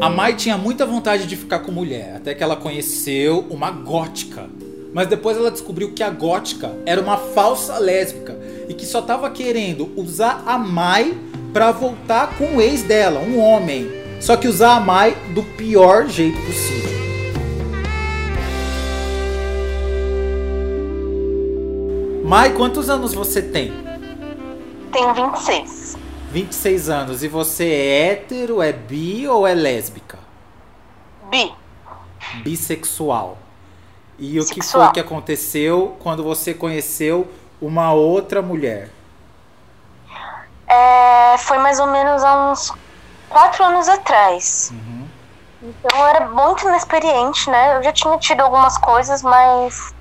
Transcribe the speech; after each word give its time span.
A 0.00 0.08
Mai 0.08 0.36
tinha 0.36 0.56
muita 0.56 0.86
vontade 0.86 1.26
de 1.26 1.36
ficar 1.36 1.58
com 1.58 1.72
mulher, 1.72 2.14
até 2.14 2.32
que 2.32 2.40
ela 2.40 2.54
conheceu 2.54 3.44
uma 3.50 3.68
gótica. 3.72 4.48
Mas 4.94 5.08
depois 5.08 5.36
ela 5.36 5.50
descobriu 5.50 5.92
que 5.92 6.04
a 6.04 6.10
gótica 6.10 6.70
era 6.86 7.00
uma 7.00 7.16
falsa 7.16 7.78
lésbica 7.78 8.38
e 8.68 8.74
que 8.74 8.86
só 8.86 9.02
tava 9.02 9.28
querendo 9.28 9.90
usar 9.96 10.44
a 10.46 10.56
Mai 10.56 11.18
para 11.52 11.72
voltar 11.72 12.38
com 12.38 12.56
o 12.56 12.60
ex 12.60 12.84
dela, 12.84 13.18
um 13.18 13.40
homem. 13.40 13.90
Só 14.20 14.36
que 14.36 14.46
usar 14.46 14.76
a 14.76 14.80
Mai 14.80 15.16
do 15.34 15.42
pior 15.42 16.08
jeito 16.08 16.40
possível. 16.42 16.98
Mai, 22.24 22.52
quantos 22.54 22.88
anos 22.88 23.12
você 23.12 23.42
tem? 23.42 23.72
Tenho 24.92 25.12
26. 25.12 25.77
26 26.30 26.88
anos. 26.88 27.22
E 27.22 27.28
você 27.28 27.64
é 27.64 28.12
hétero, 28.12 28.62
é 28.62 28.72
bi 28.72 29.26
ou 29.26 29.46
é 29.46 29.54
lésbica? 29.54 30.18
Bi. 31.30 31.54
Bissexual. 32.42 33.38
E 34.18 34.40
o 34.40 34.46
que 34.46 34.62
foi 34.62 34.90
que 34.90 35.00
aconteceu 35.00 35.96
quando 36.00 36.24
você 36.24 36.52
conheceu 36.52 37.30
uma 37.60 37.92
outra 37.92 38.42
mulher? 38.42 38.90
É, 40.66 41.38
foi 41.38 41.58
mais 41.58 41.78
ou 41.78 41.86
menos 41.86 42.22
há 42.24 42.50
uns 42.50 42.72
quatro 43.28 43.64
anos 43.64 43.88
atrás. 43.88 44.72
Então 45.62 45.98
eu 45.98 46.06
era 46.06 46.28
muito 46.28 46.68
inexperiente, 46.68 47.48
né? 47.48 47.76
Eu 47.76 47.82
já 47.82 47.92
tinha 47.92 48.18
tido 48.18 48.40
algumas 48.40 48.76
coisas, 48.76 49.22
mas 49.22 49.94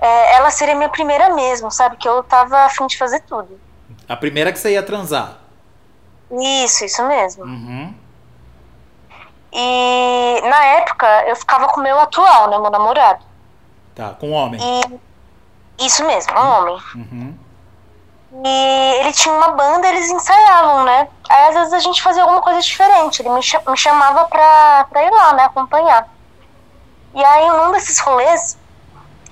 é, 0.00 0.36
ela 0.36 0.50
seria 0.50 0.74
minha 0.74 0.88
primeira 0.88 1.34
mesmo, 1.34 1.70
sabe? 1.70 1.96
Que 1.96 2.08
eu 2.08 2.22
tava 2.22 2.64
afim 2.64 2.86
de 2.86 2.96
fazer 2.96 3.20
tudo. 3.20 3.60
A 4.08 4.16
primeira 4.16 4.52
que 4.52 4.58
você 4.58 4.72
ia 4.72 4.82
transar. 4.82 5.47
Isso, 6.30 6.84
isso 6.84 7.02
mesmo. 7.06 7.44
Uhum. 7.44 7.94
E 9.52 10.40
na 10.42 10.64
época 10.64 11.06
eu 11.26 11.36
ficava 11.36 11.68
com 11.68 11.80
o 11.80 11.82
meu 11.82 11.98
atual, 11.98 12.50
né? 12.50 12.58
Meu 12.58 12.70
namorado. 12.70 13.24
Tá, 13.94 14.10
com 14.10 14.30
homem. 14.30 14.60
E 14.60 15.86
isso 15.86 16.04
mesmo, 16.04 16.32
um 16.38 16.58
homem. 16.58 16.78
Uhum. 16.94 17.38
E 18.44 18.94
ele 19.00 19.12
tinha 19.12 19.34
uma 19.34 19.52
banda, 19.52 19.88
eles 19.88 20.10
ensaiavam, 20.10 20.84
né? 20.84 21.08
Aí 21.30 21.48
às 21.48 21.54
vezes 21.54 21.72
a 21.72 21.78
gente 21.78 22.02
fazia 22.02 22.22
alguma 22.22 22.42
coisa 22.42 22.60
diferente. 22.60 23.22
Ele 23.22 23.30
me, 23.30 23.40
me 23.40 23.76
chamava 23.76 24.26
pra, 24.26 24.86
pra 24.90 25.02
ir 25.02 25.10
lá, 25.10 25.32
né? 25.32 25.44
Acompanhar. 25.44 26.08
E 27.14 27.24
aí, 27.24 27.48
num 27.48 27.72
desses 27.72 27.98
rolês, 28.00 28.57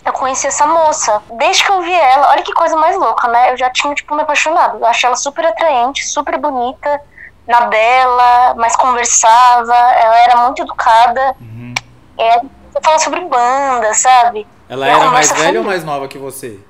eu 0.07 0.13
conheci 0.13 0.47
essa 0.47 0.67
moça. 0.67 1.21
Desde 1.33 1.65
que 1.65 1.71
eu 1.71 1.83
vi 1.83 1.93
ela, 1.93 2.31
olha 2.31 2.43
que 2.43 2.53
coisa 2.53 2.77
mais 2.77 2.97
louca, 2.97 3.27
né? 3.29 3.53
Eu 3.53 3.57
já 3.57 3.69
tinha, 3.71 3.95
tipo, 3.95 4.15
me 4.15 4.23
apaixonado. 4.23 4.79
Eu 4.79 4.87
achei 4.87 5.07
ela 5.09 5.17
super 5.17 5.45
atraente, 5.45 6.07
super 6.07 6.39
bonita, 6.39 7.01
na 7.47 7.67
dela, 7.67 8.55
mas 8.57 8.77
conversava. 8.77 9.75
Ela 9.75 10.19
era 10.21 10.37
muito 10.45 10.63
educada. 10.63 11.35
Uhum. 11.41 11.75
É, 12.19 12.39
você 12.39 12.81
fala 12.83 12.99
sobre 13.01 13.21
banda, 13.21 13.93
sabe? 13.95 14.47
Ela 14.69 14.87
a 14.87 14.89
era 14.91 15.11
mais 15.11 15.31
velha 15.33 15.49
foi 15.49 15.59
ou 15.59 15.65
mais 15.65 15.85
nova 15.85 16.07
que 16.07 16.19
você? 16.19 16.61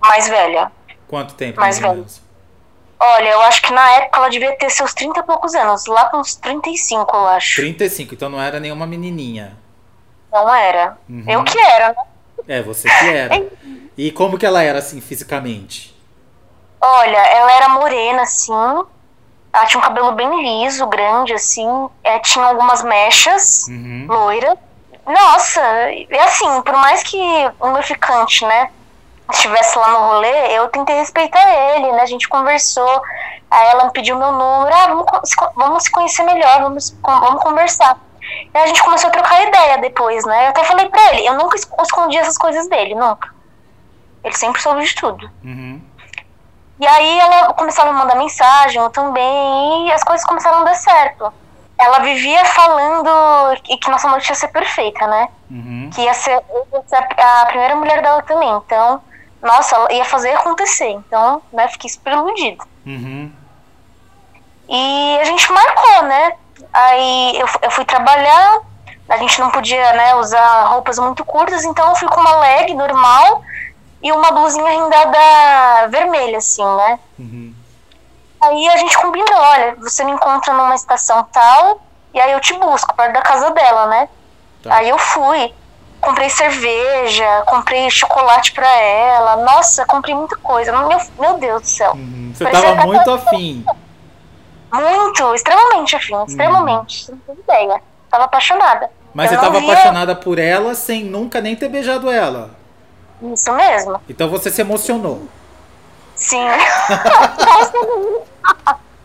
Mais 0.00 0.28
velha. 0.28 0.72
Quanto 1.06 1.34
tempo? 1.34 1.60
Mais 1.60 1.78
velha. 1.78 1.94
menos? 1.94 2.20
Olha, 2.98 3.28
eu 3.30 3.40
acho 3.42 3.62
que 3.62 3.72
na 3.72 3.90
época 3.92 4.18
ela 4.18 4.28
devia 4.28 4.54
ter 4.56 4.70
seus 4.70 4.92
30 4.92 5.20
e 5.20 5.22
poucos 5.22 5.54
anos, 5.54 5.86
lá 5.86 6.10
com 6.10 6.18
uns 6.18 6.34
35, 6.34 7.16
eu 7.16 7.26
acho. 7.28 7.56
35, 7.56 8.14
então 8.14 8.28
não 8.28 8.40
era 8.40 8.60
nenhuma 8.60 8.86
menininha. 8.86 9.56
Não 10.30 10.54
era. 10.54 10.98
Uhum. 11.08 11.24
Eu 11.26 11.42
que 11.42 11.58
era, 11.58 11.88
né? 11.88 12.09
É, 12.50 12.60
você 12.62 12.88
que 12.88 13.06
era. 13.08 13.46
E 13.96 14.10
como 14.10 14.36
que 14.36 14.44
ela 14.44 14.60
era 14.60 14.80
assim 14.80 15.00
fisicamente? 15.00 15.94
Olha, 16.80 17.16
ela 17.16 17.52
era 17.52 17.68
morena, 17.68 18.22
assim. 18.22 18.52
Ela 19.52 19.66
tinha 19.66 19.78
um 19.78 19.84
cabelo 19.84 20.10
bem 20.12 20.28
liso, 20.42 20.84
grande, 20.88 21.32
assim. 21.32 21.88
É, 22.02 22.18
tinha 22.18 22.44
algumas 22.44 22.82
mechas, 22.82 23.66
Uhum. 23.68 24.06
loira. 24.08 24.56
Nossa, 25.06 25.60
e 25.92 26.08
assim, 26.18 26.62
por 26.62 26.74
mais 26.74 27.04
que 27.04 27.16
o 27.60 27.68
meu 27.68 27.82
ficante, 27.84 28.44
né, 28.44 28.68
estivesse 29.32 29.78
lá 29.78 29.88
no 29.88 29.98
rolê, 30.08 30.56
eu 30.58 30.66
tentei 30.68 30.96
respeitar 30.96 31.48
ele, 31.76 31.92
né? 31.92 32.02
A 32.02 32.06
gente 32.06 32.28
conversou. 32.28 33.00
Aí 33.48 33.66
ela 33.68 33.84
me 33.84 33.92
pediu 33.92 34.16
meu 34.16 34.32
número, 34.32 34.74
ah, 34.74 34.86
vamos, 34.88 35.30
vamos 35.56 35.82
se 35.84 35.90
conhecer 35.90 36.22
melhor, 36.24 36.62
vamos, 36.62 36.96
vamos 37.02 37.42
conversar. 37.42 37.96
E 38.52 38.58
a 38.58 38.66
gente 38.66 38.82
começou 38.82 39.08
a 39.08 39.12
trocar 39.12 39.42
ideia 39.46 39.78
depois, 39.78 40.24
né? 40.24 40.46
Eu 40.46 40.50
até 40.50 40.64
falei 40.64 40.88
pra 40.88 41.12
ele, 41.14 41.26
eu 41.26 41.34
nunca 41.34 41.56
es- 41.56 41.70
escondi 41.82 42.16
essas 42.18 42.36
coisas 42.38 42.68
dele, 42.68 42.94
nunca. 42.94 43.32
Ele 44.24 44.34
sempre 44.36 44.60
soube 44.60 44.84
de 44.84 44.94
tudo. 44.94 45.30
Uhum. 45.44 45.80
E 46.78 46.86
aí 46.86 47.18
ela 47.20 47.52
começava 47.54 47.90
a 47.90 47.92
me 47.92 47.98
mandar 47.98 48.16
mensagem, 48.16 48.80
eu 48.80 48.90
também, 48.90 49.88
e 49.88 49.92
as 49.92 50.02
coisas 50.02 50.24
começaram 50.26 50.58
a 50.60 50.64
dar 50.64 50.74
certo. 50.74 51.32
Ela 51.78 52.00
vivia 52.00 52.44
falando 52.44 53.10
que, 53.62 53.76
que 53.78 53.90
nossa 53.90 54.08
noite 54.08 54.28
ia 54.28 54.34
ser 54.34 54.48
perfeita, 54.48 55.06
né? 55.06 55.28
Uhum. 55.50 55.90
Que 55.94 56.02
ia 56.02 56.12
ser, 56.14 56.32
ia 56.32 56.82
ser 56.86 56.96
a, 56.96 57.42
a 57.42 57.46
primeira 57.46 57.74
mulher 57.76 58.02
dela 58.02 58.20
também. 58.22 58.50
Então, 58.50 59.00
nossa, 59.42 59.76
ela 59.76 59.92
ia 59.92 60.04
fazer 60.04 60.32
acontecer. 60.32 60.88
Então, 60.90 61.40
né, 61.52 61.68
fiquei 61.68 61.88
super 61.88 62.12
iludida. 62.12 62.62
Uhum. 62.86 63.32
E 64.68 65.18
a 65.20 65.24
gente 65.24 65.50
marcou, 65.52 66.02
né? 66.04 66.32
Aí 66.72 67.38
eu, 67.38 67.48
eu 67.62 67.70
fui 67.70 67.84
trabalhar, 67.84 68.60
a 69.08 69.16
gente 69.18 69.40
não 69.40 69.50
podia, 69.50 69.92
né, 69.92 70.14
usar 70.16 70.66
roupas 70.66 70.98
muito 70.98 71.24
curtas, 71.24 71.64
então 71.64 71.88
eu 71.90 71.96
fui 71.96 72.08
com 72.08 72.20
uma 72.20 72.36
leg 72.36 72.74
normal 72.74 73.42
e 74.02 74.12
uma 74.12 74.30
blusinha 74.30 74.70
rendada 74.70 75.88
vermelha, 75.88 76.38
assim, 76.38 76.64
né? 76.64 76.98
Uhum. 77.18 77.54
Aí 78.42 78.68
a 78.68 78.76
gente 78.78 78.96
combinou, 78.96 79.38
olha, 79.38 79.76
você 79.76 80.02
me 80.04 80.12
encontra 80.12 80.54
numa 80.54 80.74
estação 80.74 81.26
tal, 81.30 81.80
e 82.14 82.20
aí 82.20 82.32
eu 82.32 82.40
te 82.40 82.54
busco, 82.54 82.94
perto 82.94 83.12
da 83.12 83.22
casa 83.22 83.50
dela, 83.50 83.86
né? 83.86 84.08
Tá. 84.62 84.74
Aí 84.76 84.88
eu 84.88 84.98
fui. 84.98 85.54
Comprei 86.00 86.30
cerveja, 86.30 87.42
comprei 87.46 87.90
chocolate 87.90 88.52
pra 88.52 88.66
ela. 88.66 89.36
Nossa, 89.36 89.84
comprei 89.84 90.14
muita 90.14 90.34
coisa. 90.36 90.72
Meu, 90.72 90.98
meu 91.18 91.34
Deus 91.38 91.60
do 91.60 91.68
céu. 91.68 91.92
Uhum. 91.92 92.32
Você 92.34 92.44
Parecia 92.44 92.74
tava 92.74 92.86
muito 92.86 93.10
afim. 93.10 93.66
Muito, 94.72 95.34
extremamente 95.34 95.96
afim, 95.96 96.14
extremamente. 96.26 97.06
Você 97.06 97.12
não 97.12 97.18
tem 97.18 97.36
ideia. 97.36 97.82
Tava 98.10 98.24
apaixonada. 98.24 98.90
Mas 99.12 99.30
Eu 99.32 99.38
você 99.38 99.44
tava 99.46 99.58
via- 99.60 99.72
apaixonada 99.72 100.14
por 100.16 100.38
ela 100.38 100.74
sem 100.74 101.04
nunca 101.04 101.40
nem 101.40 101.56
ter 101.56 101.68
beijado 101.68 102.10
ela. 102.10 102.50
Isso 103.22 103.52
mesmo. 103.52 104.00
Então 104.08 104.28
você 104.30 104.50
se 104.50 104.60
emocionou. 104.60 105.22
Sim. 106.14 106.46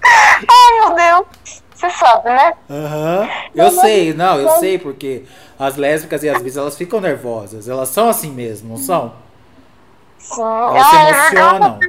Ai, 0.03 0.79
meu 0.79 0.95
Deus. 0.95 1.25
Você 1.73 1.89
sabe, 1.89 2.29
né? 2.29 2.53
Aham. 2.69 3.29
Eu 3.53 3.71
sei, 3.71 4.13
não, 4.13 4.39
eu 4.39 4.49
sei 4.59 4.77
porque 4.79 5.25
as 5.59 5.75
lésbicas 5.75 6.23
e 6.23 6.29
as 6.29 6.41
bis 6.41 6.55
elas 6.55 6.77
ficam 6.77 7.01
nervosas. 7.01 7.67
Elas 7.67 7.89
são 7.89 8.07
assim 8.09 8.31
mesmo, 8.31 8.69
não 8.69 8.77
são? 8.77 9.13
Sim. 10.17 10.41
Elas 10.41 10.87
se 10.87 10.95
emocionam. 11.35 11.79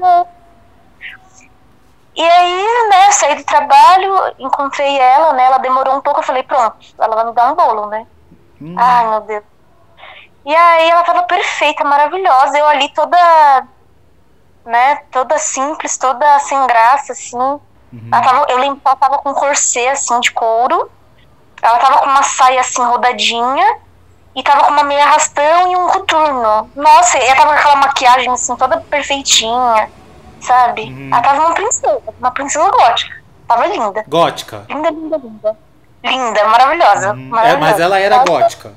E 2.17 2.23
aí, 2.23 2.89
né, 2.89 3.13
saí 3.13 3.35
do 3.35 3.45
trabalho, 3.45 4.35
encontrei 4.39 4.99
ela, 4.99 5.35
né? 5.35 5.45
Ela 5.45 5.59
demorou 5.59 5.97
um 5.97 6.01
pouco, 6.01 6.21
eu 6.21 6.25
falei, 6.25 6.43
pronto, 6.43 6.77
ela 6.99 7.15
vai 7.15 7.27
me 7.27 7.33
dar 7.33 7.53
um 7.53 7.55
bolo, 7.55 7.87
né? 7.87 8.07
Hum. 8.61 8.75
Ai, 8.79 9.11
meu 9.11 9.21
Deus. 9.21 9.45
E 10.47 10.55
aí 10.55 10.89
ela 10.89 11.03
tava 11.03 11.25
perfeita, 11.25 11.85
maravilhosa. 11.85 12.57
Eu 12.57 12.67
ali 12.67 12.89
toda, 12.95 13.67
né, 14.65 14.97
toda 15.11 15.39
simples, 15.39 15.99
toda 15.99 16.39
sem 16.39 16.67
graça, 16.67 17.13
assim. 17.13 17.61
Ela 18.11 18.23
tava, 18.23 18.47
eu 18.49 18.59
lembro 18.59 18.81
que 18.81 18.87
ela 18.87 18.97
tava 18.97 19.19
com 19.19 19.31
um 19.31 19.35
corset, 19.35 19.89
assim, 19.89 20.19
de 20.21 20.33
couro. 20.33 20.91
Ela 21.61 21.79
tava 21.79 21.99
com 21.99 22.07
uma 22.07 22.23
saia, 22.23 22.61
assim, 22.61 22.83
rodadinha. 22.83 23.79
E 24.35 24.43
tava 24.43 24.65
com 24.65 24.73
uma 24.73 24.85
meia 24.85 25.05
arrastão 25.05 25.73
e 25.73 25.77
um 25.77 25.89
coturno. 25.89 26.71
Nossa, 26.77 27.19
e 27.19 27.27
ela 27.27 27.37
tava 27.37 27.49
com 27.55 27.59
aquela 27.59 27.77
maquiagem, 27.77 28.33
assim, 28.33 28.55
toda 28.57 28.81
perfeitinha, 28.83 29.91
sabe? 30.41 30.83
Uhum. 30.83 31.11
Ela 31.13 31.23
tava 31.23 31.41
uma 31.47 31.55
princesa, 31.55 31.99
uma 32.19 32.31
princesa 32.31 32.71
gótica. 32.71 33.17
Tava 33.49 33.67
linda. 33.67 34.05
Gótica. 34.09 34.65
Linda, 34.69 34.91
linda, 34.91 35.17
linda. 35.19 35.57
Linda, 36.05 36.45
maravilhosa. 36.49 37.13
Hum. 37.13 37.27
É, 37.27 37.31
maravilhosa. 37.31 37.59
mas 37.59 37.81
ela 37.81 37.99
era 37.99 38.17
Ela- 38.17 38.25
gótica. 38.25 38.73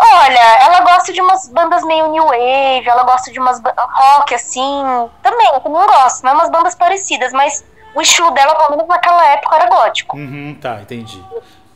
Olha, 0.00 0.58
ela 0.64 0.80
gosta 0.82 1.12
de 1.12 1.20
umas 1.20 1.48
bandas 1.48 1.82
meio 1.82 2.08
new 2.12 2.24
wave, 2.26 2.88
ela 2.88 3.02
gosta 3.02 3.32
de 3.32 3.40
umas 3.40 3.60
rock 3.60 4.32
assim. 4.34 4.84
Também, 5.22 5.46
eu 5.48 5.60
não 5.70 5.86
gosto, 5.86 6.22
não 6.22 6.30
é 6.30 6.34
umas 6.34 6.50
bandas 6.50 6.74
parecidas, 6.76 7.32
mas 7.32 7.64
o 7.94 8.00
estilo 8.00 8.30
dela, 8.30 8.54
pelo 8.54 8.70
menos 8.70 8.86
naquela 8.86 9.26
época, 9.26 9.56
era 9.56 9.68
gótico. 9.68 10.16
Uhum, 10.16 10.56
tá, 10.60 10.76
entendi. 10.82 11.20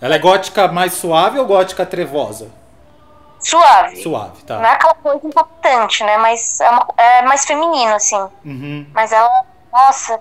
Ela 0.00 0.14
é 0.14 0.18
gótica 0.20 0.68
mais 0.68 0.92
suave 0.94 1.38
ou 1.40 1.46
gótica 1.46 1.84
trevosa? 1.84 2.48
Suave. 3.42 3.96
Suave, 4.02 4.38
Não 4.48 4.60
tá. 4.60 4.68
é 4.68 4.72
aquela 4.72 4.94
coisa 4.94 5.26
impactante, 5.26 6.04
né? 6.04 6.16
Mas 6.18 6.60
é, 6.60 6.70
uma- 6.70 6.86
é 6.96 7.22
mais 7.22 7.44
feminino, 7.44 7.94
assim. 7.94 8.16
Uhum. 8.44 8.86
Mas 8.94 9.12
ela, 9.12 9.44
nossa. 9.72 10.20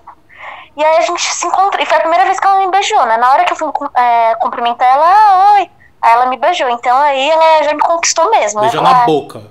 E 0.76 0.84
aí 0.84 0.96
a 0.96 1.00
gente 1.02 1.22
se 1.22 1.46
encontrou. 1.46 1.80
E 1.82 1.86
foi 1.86 1.96
a 1.98 2.00
primeira 2.00 2.24
vez 2.24 2.40
que 2.40 2.46
ela 2.46 2.58
me 2.58 2.70
beijou, 2.70 3.04
né? 3.06 3.16
Na 3.16 3.30
hora 3.32 3.44
que 3.44 3.52
eu 3.52 3.56
fui 3.56 3.70
é, 3.94 4.34
cumprimentar 4.36 4.88
ela, 4.88 5.06
ah, 5.06 5.52
oi. 5.54 5.70
Aí 6.02 6.12
ela 6.12 6.26
me 6.26 6.36
beijou. 6.36 6.68
Então 6.70 6.96
aí 6.98 7.30
ela 7.30 7.62
já 7.62 7.74
me 7.74 7.80
conquistou 7.80 8.28
mesmo. 8.30 8.60
né? 8.60 8.66
Beijou 8.68 8.84
Ela- 8.84 8.98
na 8.98 9.04
boca. 9.06 9.42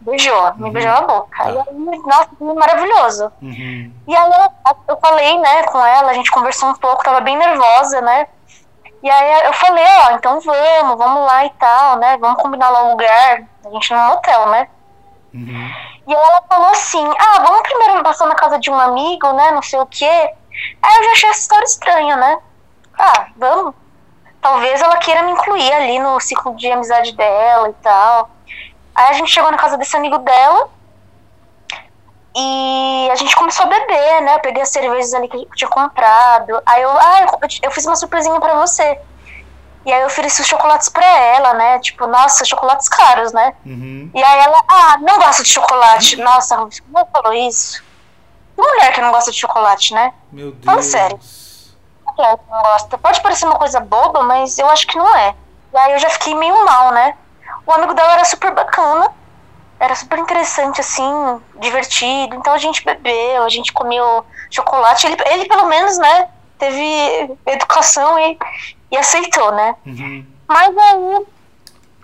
Beijou, 0.00 0.54
me 0.56 0.70
beijou 0.70 0.90
na 0.92 1.02
boca. 1.02 1.28
Tá. 1.36 1.44
Aí, 1.44 1.54
eu- 1.54 2.02
nossa, 2.06 2.28
foi 2.38 2.54
maravilhoso. 2.54 3.30
Uhum. 3.42 3.92
E 4.08 4.16
aí 4.16 4.32
ela- 4.32 4.50
eu 4.88 4.96
falei, 4.96 5.38
né, 5.38 5.62
com 5.64 5.78
ela, 5.84 6.10
a 6.10 6.14
gente 6.14 6.30
conversou 6.30 6.70
um 6.70 6.74
pouco, 6.74 7.04
tava 7.04 7.20
bem 7.20 7.36
nervosa, 7.36 8.00
né? 8.00 8.26
E 9.02 9.10
aí 9.10 9.46
eu 9.46 9.52
falei, 9.54 9.84
ó, 9.84 10.12
então 10.12 10.40
vamos, 10.40 10.98
vamos 10.98 11.26
lá 11.26 11.44
e 11.46 11.50
tal, 11.50 11.96
né? 11.96 12.18
Vamos 12.18 12.42
combinar 12.42 12.68
lá 12.68 12.82
o 12.84 12.90
lugar. 12.90 13.42
A 13.64 13.70
gente 13.70 13.94
num 13.94 14.08
motel, 14.08 14.46
né? 14.50 14.68
Uhum. 15.32 15.70
E 16.06 16.14
aí 16.14 16.22
ela 16.22 16.42
falou 16.48 16.68
assim, 16.70 17.06
ah, 17.18 17.40
vamos 17.40 17.62
primeiro 17.62 18.02
passar 18.02 18.26
na 18.26 18.34
casa 18.34 18.58
de 18.58 18.70
um 18.70 18.78
amigo, 18.78 19.32
né? 19.32 19.52
Não 19.52 19.62
sei 19.62 19.78
o 19.78 19.86
quê. 19.86 20.34
Aí 20.82 20.96
eu 20.96 21.04
já 21.04 21.10
achei 21.12 21.30
essa 21.30 21.40
história 21.40 21.64
estranha, 21.64 22.16
né? 22.16 22.38
Ah, 22.98 23.26
vamos. 23.36 23.74
Talvez 24.42 24.80
ela 24.80 24.96
queira 24.96 25.22
me 25.22 25.32
incluir 25.32 25.72
ali 25.72 25.98
no 25.98 26.18
ciclo 26.20 26.54
de 26.56 26.70
amizade 26.70 27.12
dela 27.12 27.68
e 27.68 27.72
tal. 27.74 28.30
Aí 28.94 29.10
a 29.10 29.12
gente 29.14 29.30
chegou 29.30 29.50
na 29.50 29.56
casa 29.56 29.78
desse 29.78 29.96
amigo 29.96 30.18
dela. 30.18 30.68
E 32.40 33.10
a 33.10 33.16
gente 33.16 33.36
começou 33.36 33.66
a 33.66 33.68
beber, 33.68 34.22
né? 34.22 34.36
Eu 34.36 34.40
peguei 34.40 34.62
as 34.62 34.70
cervejas 34.70 35.12
ali 35.12 35.28
que 35.28 35.36
eu 35.36 35.48
tinha 35.54 35.68
comprado. 35.68 36.60
Aí 36.64 36.82
eu, 36.82 36.90
ah, 36.90 37.22
eu, 37.22 37.48
eu 37.62 37.70
fiz 37.70 37.84
uma 37.84 37.96
surpresinha 37.96 38.40
pra 38.40 38.54
você. 38.54 38.98
E 39.84 39.92
aí 39.92 40.00
eu 40.00 40.06
ofereci 40.06 40.40
os 40.40 40.46
chocolates 40.48 40.88
pra 40.88 41.06
ela, 41.06 41.54
né? 41.54 41.78
Tipo, 41.80 42.06
nossa, 42.06 42.44
chocolates 42.44 42.88
caros, 42.88 43.32
né? 43.32 43.54
Uhum. 43.64 44.10
E 44.14 44.22
aí 44.22 44.38
ela, 44.40 44.62
ah, 44.68 44.98
não 45.00 45.18
gosta 45.18 45.42
de 45.42 45.48
chocolate. 45.50 46.16
Nossa, 46.16 46.56
como 46.56 47.08
falou 47.12 47.34
isso? 47.34 47.82
Que 48.56 48.62
mulher 48.62 48.92
que 48.92 49.00
não 49.00 49.10
gosta 49.10 49.30
de 49.30 49.38
chocolate, 49.38 49.94
né? 49.94 50.12
Meu 50.32 50.52
Deus. 50.52 50.64
Fala 50.64 50.82
sério. 50.82 51.20
Mulher 52.06 52.36
que 52.38 52.50
não 52.50 52.62
gosta. 52.62 52.98
Pode 52.98 53.20
parecer 53.22 53.46
uma 53.46 53.58
coisa 53.58 53.80
boba, 53.80 54.22
mas 54.22 54.58
eu 54.58 54.68
acho 54.68 54.86
que 54.86 54.96
não 54.96 55.16
é. 55.16 55.34
E 55.72 55.78
aí 55.78 55.92
eu 55.92 55.98
já 55.98 56.10
fiquei 56.10 56.34
meio 56.34 56.64
mal, 56.64 56.92
né? 56.92 57.16
O 57.66 57.72
amigo 57.72 57.94
dela 57.94 58.12
era 58.14 58.24
super 58.24 58.54
bacana. 58.54 59.12
Super 60.10 60.22
interessante, 60.24 60.80
assim, 60.80 61.40
divertido. 61.60 62.34
Então 62.34 62.52
a 62.52 62.58
gente 62.58 62.84
bebeu, 62.84 63.44
a 63.44 63.48
gente 63.48 63.72
comeu 63.72 64.26
chocolate. 64.50 65.06
Ele, 65.06 65.16
ele 65.26 65.44
pelo 65.46 65.66
menos, 65.66 65.96
né, 65.98 66.28
teve 66.58 67.38
educação 67.46 68.18
e, 68.18 68.36
e 68.90 68.96
aceitou, 68.96 69.52
né? 69.52 69.76
Uhum. 69.86 70.26
Mas 70.48 70.76
aí 70.76 71.26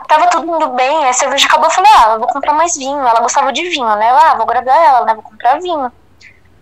tava 0.06 0.29
tudo 0.29 0.55
indo 0.55 0.69
bem, 0.69 1.05
a 1.05 1.12
cerveja 1.12 1.49
acabou, 1.49 1.67
eu 1.67 1.70
falei, 1.73 1.91
ah, 1.97 2.12
eu 2.12 2.20
vou 2.20 2.29
comprar 2.29 2.53
mais 2.53 2.76
vinho. 2.76 2.97
Ela 2.97 3.19
gostava 3.19 3.53
de 3.53 3.69
vinho, 3.70 3.97
né? 3.97 4.08
Eu, 4.08 4.17
ah, 4.17 4.35
vou 4.35 4.44
agradar 4.44 4.76
ela, 4.76 5.05
né? 5.05 5.12
Vou 5.12 5.25
comprar 5.25 5.61
vinho. 5.61 5.91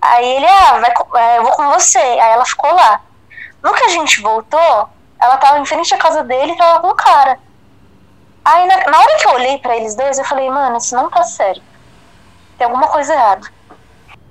Aí 0.00 0.26
ele, 0.26 0.46
ah, 0.46 0.80
vai, 0.80 1.22
é, 1.22 1.38
eu 1.38 1.42
vou 1.42 1.52
com 1.52 1.70
você. 1.72 1.98
Aí 1.98 2.32
ela 2.32 2.46
ficou 2.46 2.72
lá. 2.72 3.02
No 3.62 3.74
que 3.74 3.84
a 3.84 3.88
gente 3.88 4.22
voltou, 4.22 4.88
ela 5.20 5.36
tava 5.36 5.58
em 5.58 5.66
frente 5.66 5.92
à 5.92 5.98
casa 5.98 6.24
dele 6.24 6.52
e 6.52 6.56
tava 6.56 6.80
com 6.80 6.88
o 6.88 6.94
cara. 6.94 7.38
Aí 8.44 8.66
na, 8.66 8.90
na 8.90 8.98
hora 8.98 9.16
que 9.18 9.26
eu 9.26 9.32
olhei 9.32 9.58
pra 9.58 9.76
eles 9.76 9.94
dois, 9.94 10.18
eu 10.18 10.24
falei, 10.24 10.50
mano, 10.50 10.76
isso 10.76 10.94
não 10.94 11.08
tá 11.10 11.22
sério. 11.22 11.62
Tem 12.58 12.66
alguma 12.66 12.88
coisa 12.88 13.12
errada. 13.12 13.48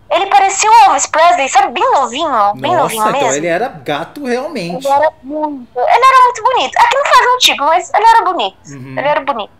Ele 0.09 0.27
parecia 0.27 0.69
o 0.69 0.73
Elvis 0.85 1.07
Presley, 1.07 1.49
sabe, 1.49 1.73
bem 1.73 1.91
novinho, 1.91 2.29
bem 2.55 2.71
Nossa, 2.71 2.83
novinho 2.83 3.07
então 3.07 3.11
mesmo. 3.13 3.33
ele 3.37 3.47
era 3.47 3.67
gato 3.67 4.23
realmente. 4.23 4.85
Ele 4.85 4.93
era 4.93 5.11
muito. 5.23 5.67
Ele 5.75 6.05
era 6.05 6.23
muito 6.25 6.43
bonito. 6.43 6.77
Aqui 6.77 6.95
não 6.95 7.05
faz 7.05 7.25
um 7.25 7.37
tipo, 7.39 7.63
mas 7.63 7.91
ele 7.93 8.05
era 8.05 8.21
bonito. 8.23 8.57
Uhum. 8.67 8.95
Ele 8.97 9.07
era 9.07 9.21
bonito. 9.21 9.51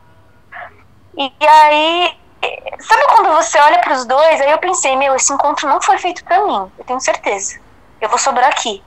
E, 1.18 1.34
e 1.40 1.48
aí. 1.48 2.18
Sabe 2.82 3.04
quando 3.08 3.30
você 3.36 3.58
olha 3.58 3.80
pros 3.80 4.06
dois? 4.06 4.42
Aí 4.42 4.52
eu 4.52 4.58
pensei, 4.60 4.96
meu, 4.98 5.16
esse 5.16 5.34
encontro 5.34 5.68
não 5.68 5.82
foi 5.82 5.98
feito 5.98 6.24
pra 6.26 6.46
mim. 6.46 6.70
Eu 6.78 6.86
tenho 6.86 7.00
certeza. 7.00 7.60
Eu 8.02 8.10
vou 8.10 8.20
sobrar 8.20 8.50
aqui. 8.50 8.84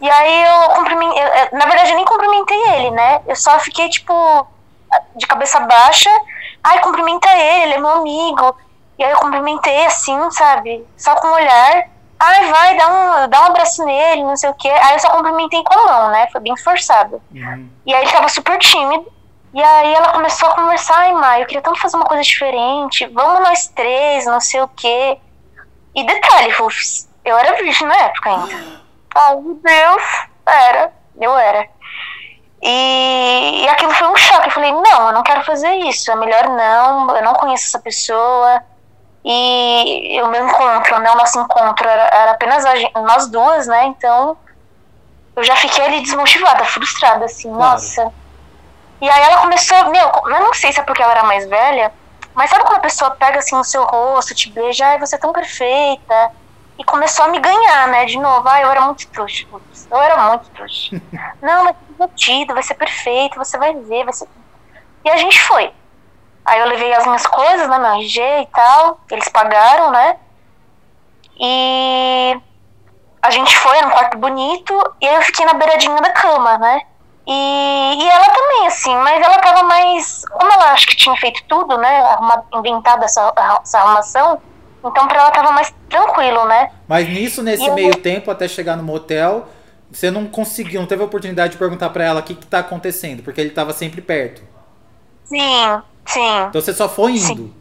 E 0.00 0.10
aí 0.10 0.42
eu 0.44 0.70
cumprimentei. 0.76 1.22
Na 1.52 1.66
verdade, 1.66 1.90
eu 1.90 1.96
nem 1.96 2.04
cumprimentei 2.06 2.58
ele, 2.70 2.90
né? 2.90 3.20
Eu 3.28 3.36
só 3.36 3.58
fiquei, 3.60 3.88
tipo, 3.90 4.14
de 5.16 5.26
cabeça 5.26 5.60
baixa. 5.60 6.10
Ai, 6.62 6.80
cumprimenta 6.80 7.28
ele, 7.36 7.64
ele 7.64 7.74
é 7.74 7.78
meu 7.78 7.90
amigo. 7.90 8.56
E 8.98 9.04
aí 9.04 9.10
eu 9.10 9.18
cumprimentei 9.18 9.86
assim, 9.86 10.30
sabe? 10.30 10.86
Só 10.96 11.14
com 11.16 11.28
o 11.28 11.32
olhar. 11.32 11.88
Ai, 12.18 12.50
vai, 12.50 12.76
dá 12.76 12.88
um, 12.88 13.28
dá 13.28 13.40
um 13.40 13.46
abraço 13.46 13.82
nele, 13.84 14.22
não 14.22 14.36
sei 14.36 14.50
o 14.50 14.54
quê. 14.54 14.68
Aí 14.68 14.92
eu 14.94 14.98
só 14.98 15.08
cumprimentei 15.10 15.62
com 15.64 15.78
a 15.78 15.84
mão, 15.86 16.10
né? 16.10 16.28
Foi 16.30 16.40
bem 16.40 16.54
forçado. 16.58 17.22
Uhum. 17.34 17.70
E 17.86 17.94
aí 17.94 18.02
ele 18.02 18.12
tava 18.12 18.28
super 18.28 18.58
tímido. 18.58 19.10
E 19.54 19.62
aí 19.62 19.94
ela 19.94 20.12
começou 20.12 20.48
a 20.48 20.54
conversar, 20.54 20.96
ai, 20.96 21.12
Mai, 21.12 21.42
eu 21.42 21.46
queria 21.46 21.62
tanto 21.62 21.80
fazer 21.80 21.96
uma 21.96 22.04
coisa 22.04 22.22
diferente. 22.22 23.06
Vamos 23.06 23.42
nós 23.42 23.68
três, 23.68 24.26
não 24.26 24.40
sei 24.40 24.60
o 24.60 24.68
quê. 24.68 25.18
E 25.94 26.04
detalhe, 26.04 26.52
Rufus, 26.52 27.08
eu 27.24 27.36
era 27.36 27.56
virgem 27.56 27.86
na 27.86 27.96
época 27.96 28.30
ainda. 28.30 28.82
Ai, 29.16 29.36
meu 29.36 29.54
Deus. 29.54 30.02
Era, 30.46 30.92
eu 31.20 31.36
era. 31.36 31.68
E, 32.62 33.62
e 33.64 33.68
aquilo 33.68 33.92
foi 33.94 34.08
um 34.08 34.16
choque. 34.16 34.48
Eu 34.48 34.52
falei, 34.52 34.72
não, 34.72 35.06
eu 35.08 35.12
não 35.12 35.22
quero 35.22 35.44
fazer 35.44 35.70
isso. 35.76 36.10
É 36.10 36.16
melhor 36.16 36.48
não, 36.48 37.16
eu 37.16 37.22
não 37.22 37.34
conheço 37.34 37.64
essa 37.66 37.80
pessoa. 37.80 38.62
E 39.24 40.20
o 40.22 40.28
meu 40.28 40.46
encontro, 40.48 40.98
né, 40.98 41.10
o 41.10 41.16
nosso 41.16 41.38
encontro 41.40 41.86
era, 41.88 42.02
era 42.04 42.30
apenas 42.32 42.64
a 42.64 42.74
gen- 42.74 42.92
nós 42.96 43.30
duas, 43.30 43.66
né? 43.66 43.84
Então 43.86 44.36
eu 45.36 45.44
já 45.44 45.56
fiquei 45.56 45.84
ali 45.84 46.00
desmotivada, 46.02 46.64
frustrada, 46.64 47.24
assim, 47.26 47.52
Claro. 47.52 47.72
nossa. 47.72 48.12
E 49.00 49.08
aí 49.08 49.22
ela 49.22 49.40
começou, 49.42 49.90
meu, 49.90 50.10
eu 50.24 50.40
não 50.40 50.52
sei 50.54 50.72
se 50.72 50.80
é 50.80 50.82
porque 50.82 51.02
ela 51.02 51.12
era 51.12 51.22
mais 51.22 51.48
velha, 51.48 51.92
mas 52.34 52.50
sabe 52.50 52.64
quando 52.64 52.76
a 52.78 52.80
pessoa 52.80 53.10
pega 53.12 53.38
assim 53.38 53.56
o 53.56 53.64
seu 53.64 53.84
rosto, 53.84 54.34
te 54.34 54.52
beija, 54.52 54.86
ai, 54.86 54.98
você 54.98 55.16
é 55.16 55.18
tão 55.18 55.32
perfeita. 55.32 56.30
E 56.78 56.84
começou 56.84 57.26
a 57.26 57.28
me 57.28 57.38
ganhar, 57.40 57.88
né, 57.88 58.06
de 58.06 58.18
novo. 58.18 58.46
Ai, 58.48 58.64
eu 58.64 58.70
era 58.70 58.80
muito 58.82 59.04
trouxa, 59.12 59.44
eu 59.90 60.00
era 60.00 60.28
muito 60.28 60.48
trouxa. 60.50 61.00
não, 61.42 61.64
mas 61.64 61.74
é 61.74 61.92
divertido, 61.92 62.54
vai 62.54 62.62
ser 62.62 62.74
perfeito, 62.74 63.36
você 63.38 63.58
vai 63.58 63.74
ver, 63.74 64.04
vai 64.04 64.12
ser. 64.12 64.28
E 65.04 65.10
a 65.10 65.16
gente 65.16 65.40
foi. 65.42 65.72
Aí 66.44 66.60
eu 66.60 66.66
levei 66.68 66.92
as 66.94 67.04
minhas 67.06 67.26
coisas, 67.26 67.68
né, 67.68 67.78
meu 67.78 67.92
RG 68.00 68.20
e 68.42 68.46
tal, 68.46 69.00
eles 69.10 69.28
pagaram, 69.28 69.90
né? 69.90 70.16
E 71.38 72.40
a 73.22 73.30
gente 73.30 73.56
foi 73.56 73.76
era 73.76 73.86
um 73.86 73.90
quarto 73.90 74.18
bonito 74.18 74.94
e 75.00 75.06
aí 75.06 75.14
eu 75.16 75.22
fiquei 75.22 75.44
na 75.46 75.54
beiradinha 75.54 75.96
da 75.96 76.10
cama, 76.10 76.58
né? 76.58 76.80
E, 77.26 77.94
e 78.02 78.08
ela 78.08 78.30
também, 78.30 78.66
assim, 78.66 78.94
mas 78.96 79.22
ela 79.22 79.38
tava 79.38 79.62
mais. 79.62 80.24
Como 80.32 80.52
ela 80.52 80.72
acho 80.72 80.86
que 80.86 80.96
tinha 80.96 81.14
feito 81.16 81.42
tudo, 81.48 81.78
né? 81.78 82.00
Arruma, 82.00 82.44
inventado 82.54 83.04
essa, 83.04 83.32
essa 83.62 83.78
arrumação, 83.78 84.40
então 84.84 85.06
pra 85.06 85.20
ela 85.20 85.30
tava 85.30 85.52
mais 85.52 85.72
tranquilo, 85.88 86.44
né? 86.46 86.70
Mas 86.88 87.08
nisso, 87.08 87.42
nesse 87.42 87.62
E 87.62 87.68
eu- 87.68 87.74
meio 87.74 87.94
tempo, 87.96 88.30
até 88.30 88.48
chegar 88.48 88.76
no 88.76 88.82
motel, 88.82 89.46
você 89.92 90.10
não 90.10 90.26
conseguiu, 90.26 90.80
não 90.80 90.88
teve 90.88 91.02
a 91.02 91.06
oportunidade 91.06 91.52
de 91.52 91.58
perguntar 91.58 91.90
pra 91.90 92.04
ela 92.04 92.20
o 92.20 92.22
que, 92.22 92.34
que 92.34 92.46
tá 92.46 92.60
acontecendo, 92.60 93.22
porque 93.22 93.40
ele 93.40 93.50
tava 93.50 93.72
sempre 93.72 94.00
perto. 94.00 94.42
Sim, 95.24 95.82
sim. 96.06 96.38
Então 96.48 96.60
você 96.60 96.72
só 96.72 96.88
foi 96.88 97.16
Sim. 97.16 97.32
indo. 97.32 97.54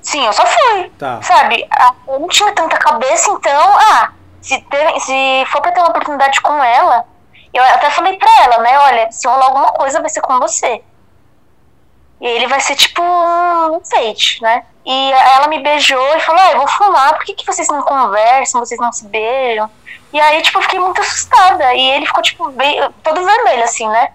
Sim, 0.00 0.24
eu 0.24 0.32
só 0.32 0.44
fui. 0.46 0.90
Tá. 0.98 1.20
Sabe? 1.22 1.66
Eu 2.06 2.20
não 2.20 2.28
tinha 2.28 2.52
tanta 2.54 2.76
cabeça, 2.78 3.30
então, 3.30 3.78
ah, 3.78 4.12
se, 4.40 4.60
ter, 4.62 5.00
se 5.00 5.44
for 5.46 5.60
pra 5.60 5.72
ter 5.72 5.80
uma 5.80 5.90
oportunidade 5.90 6.40
com 6.40 6.62
ela, 6.62 7.04
eu 7.52 7.62
até 7.62 7.90
falei 7.90 8.16
pra 8.16 8.44
ela, 8.44 8.58
né? 8.58 8.78
Olha, 8.78 9.12
se 9.12 9.26
rolar 9.26 9.46
alguma 9.46 9.72
coisa, 9.72 10.00
vai 10.00 10.08
ser 10.08 10.20
com 10.20 10.38
você. 10.38 10.82
E 12.20 12.26
ele 12.26 12.46
vai 12.46 12.60
ser 12.60 12.74
tipo 12.74 13.02
um 13.02 13.78
enfeite, 13.78 14.42
né? 14.42 14.64
E 14.90 15.12
ela 15.12 15.48
me 15.48 15.58
beijou 15.62 16.16
e 16.16 16.20
falou: 16.20 16.40
Ah, 16.40 16.52
eu 16.52 16.58
vou 16.58 16.66
fumar, 16.68 17.14
por 17.14 17.24
que, 17.26 17.34
que 17.34 17.44
vocês 17.44 17.68
não 17.68 17.82
conversam, 17.82 18.58
vocês 18.64 18.80
não 18.80 18.90
se 18.90 19.06
beijam? 19.06 19.70
E 20.14 20.18
aí, 20.18 20.40
tipo, 20.40 20.56
eu 20.58 20.62
fiquei 20.62 20.80
muito 20.80 20.98
assustada. 21.02 21.74
E 21.74 21.90
ele 21.90 22.06
ficou, 22.06 22.22
tipo, 22.22 22.50
bem, 22.52 22.80
todo 23.02 23.22
vermelho, 23.22 23.64
assim, 23.64 23.86
né? 23.88 24.12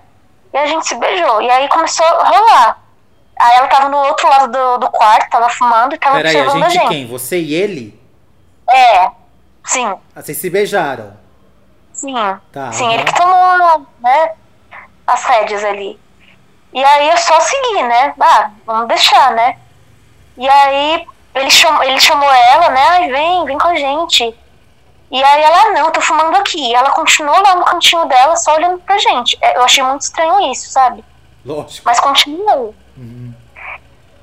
E 0.51 0.58
a 0.58 0.65
gente 0.65 0.88
se 0.88 0.96
beijou. 0.96 1.42
E 1.44 1.50
aí 1.51 1.68
começou 1.70 2.03
a 2.06 2.27
rolar. 2.27 2.80
Aí 3.39 3.58
ela 3.58 3.68
tava 3.68 3.89
no 3.89 3.98
outro 3.98 4.27
lado 4.27 4.51
do, 4.51 4.77
do 4.80 4.89
quarto, 4.89 5.30
tava 5.30 5.48
fumando 5.50 5.94
e 5.94 5.98
tava 6.00 6.15
Peraí, 6.15 6.36
a 6.36 6.42
observando 6.42 6.63
gente 6.72 6.77
a 6.77 6.82
gente. 6.82 6.89
quem? 6.89 7.08
Você 7.08 7.39
e 7.39 7.53
ele? 7.53 8.01
É, 8.68 9.12
sim, 9.65 9.86
Ah, 10.15 10.22
vocês 10.22 10.38
se 10.38 10.50
beijaram. 10.50 11.15
sim. 11.94 12.13
Tá, 12.51 12.72
sim, 12.72 12.86
aham. 12.86 12.94
ele 12.94 13.03
que 13.03 13.15
tomou, 13.15 13.88
né, 14.00 14.32
as 15.06 15.24
rédeas 15.25 15.63
ali. 15.63 16.00
E 16.74 16.84
aí 16.84 17.10
eu 17.10 17.18
só 17.18 17.39
segui, 17.42 17.84
né? 17.84 18.13
Ah, 18.20 18.50
vamos 18.65 18.88
deixar, 18.88 19.32
né? 19.32 19.58
E 20.38 20.48
aí 20.50 21.08
ele 21.36 21.50
chamou, 21.50 21.84
ele 21.84 22.00
chamou 22.00 22.30
ela, 22.32 22.70
né? 22.70 22.82
Ai, 22.90 23.10
vem, 23.12 23.46
vem 23.46 23.58
com 23.58 23.68
a 23.68 23.75
gente. 23.75 24.36
E 25.12 25.24
aí 25.24 25.44
ela, 25.44 25.58
"Ah, 25.62 25.72
não, 25.72 25.92
tô 25.92 26.02
fumando 26.02 26.36
aqui. 26.38 26.60
E 26.70 26.74
ela 26.74 26.90
continuou 26.92 27.40
lá 27.42 27.56
no 27.56 27.66
cantinho 27.66 28.06
dela, 28.06 28.36
só 28.36 28.56
olhando 28.56 28.80
pra 28.80 28.98
gente. 28.98 29.38
É, 29.42 29.58
Eu 29.58 29.63
achei 29.63 29.84
muito 29.84 30.02
estranho 30.02 30.52
isso, 30.52 30.70
sabe? 30.72 31.04
Lógico. 31.46 31.84
Mas 31.86 32.00
continuou. 32.00 32.74
Uhum. 32.98 33.34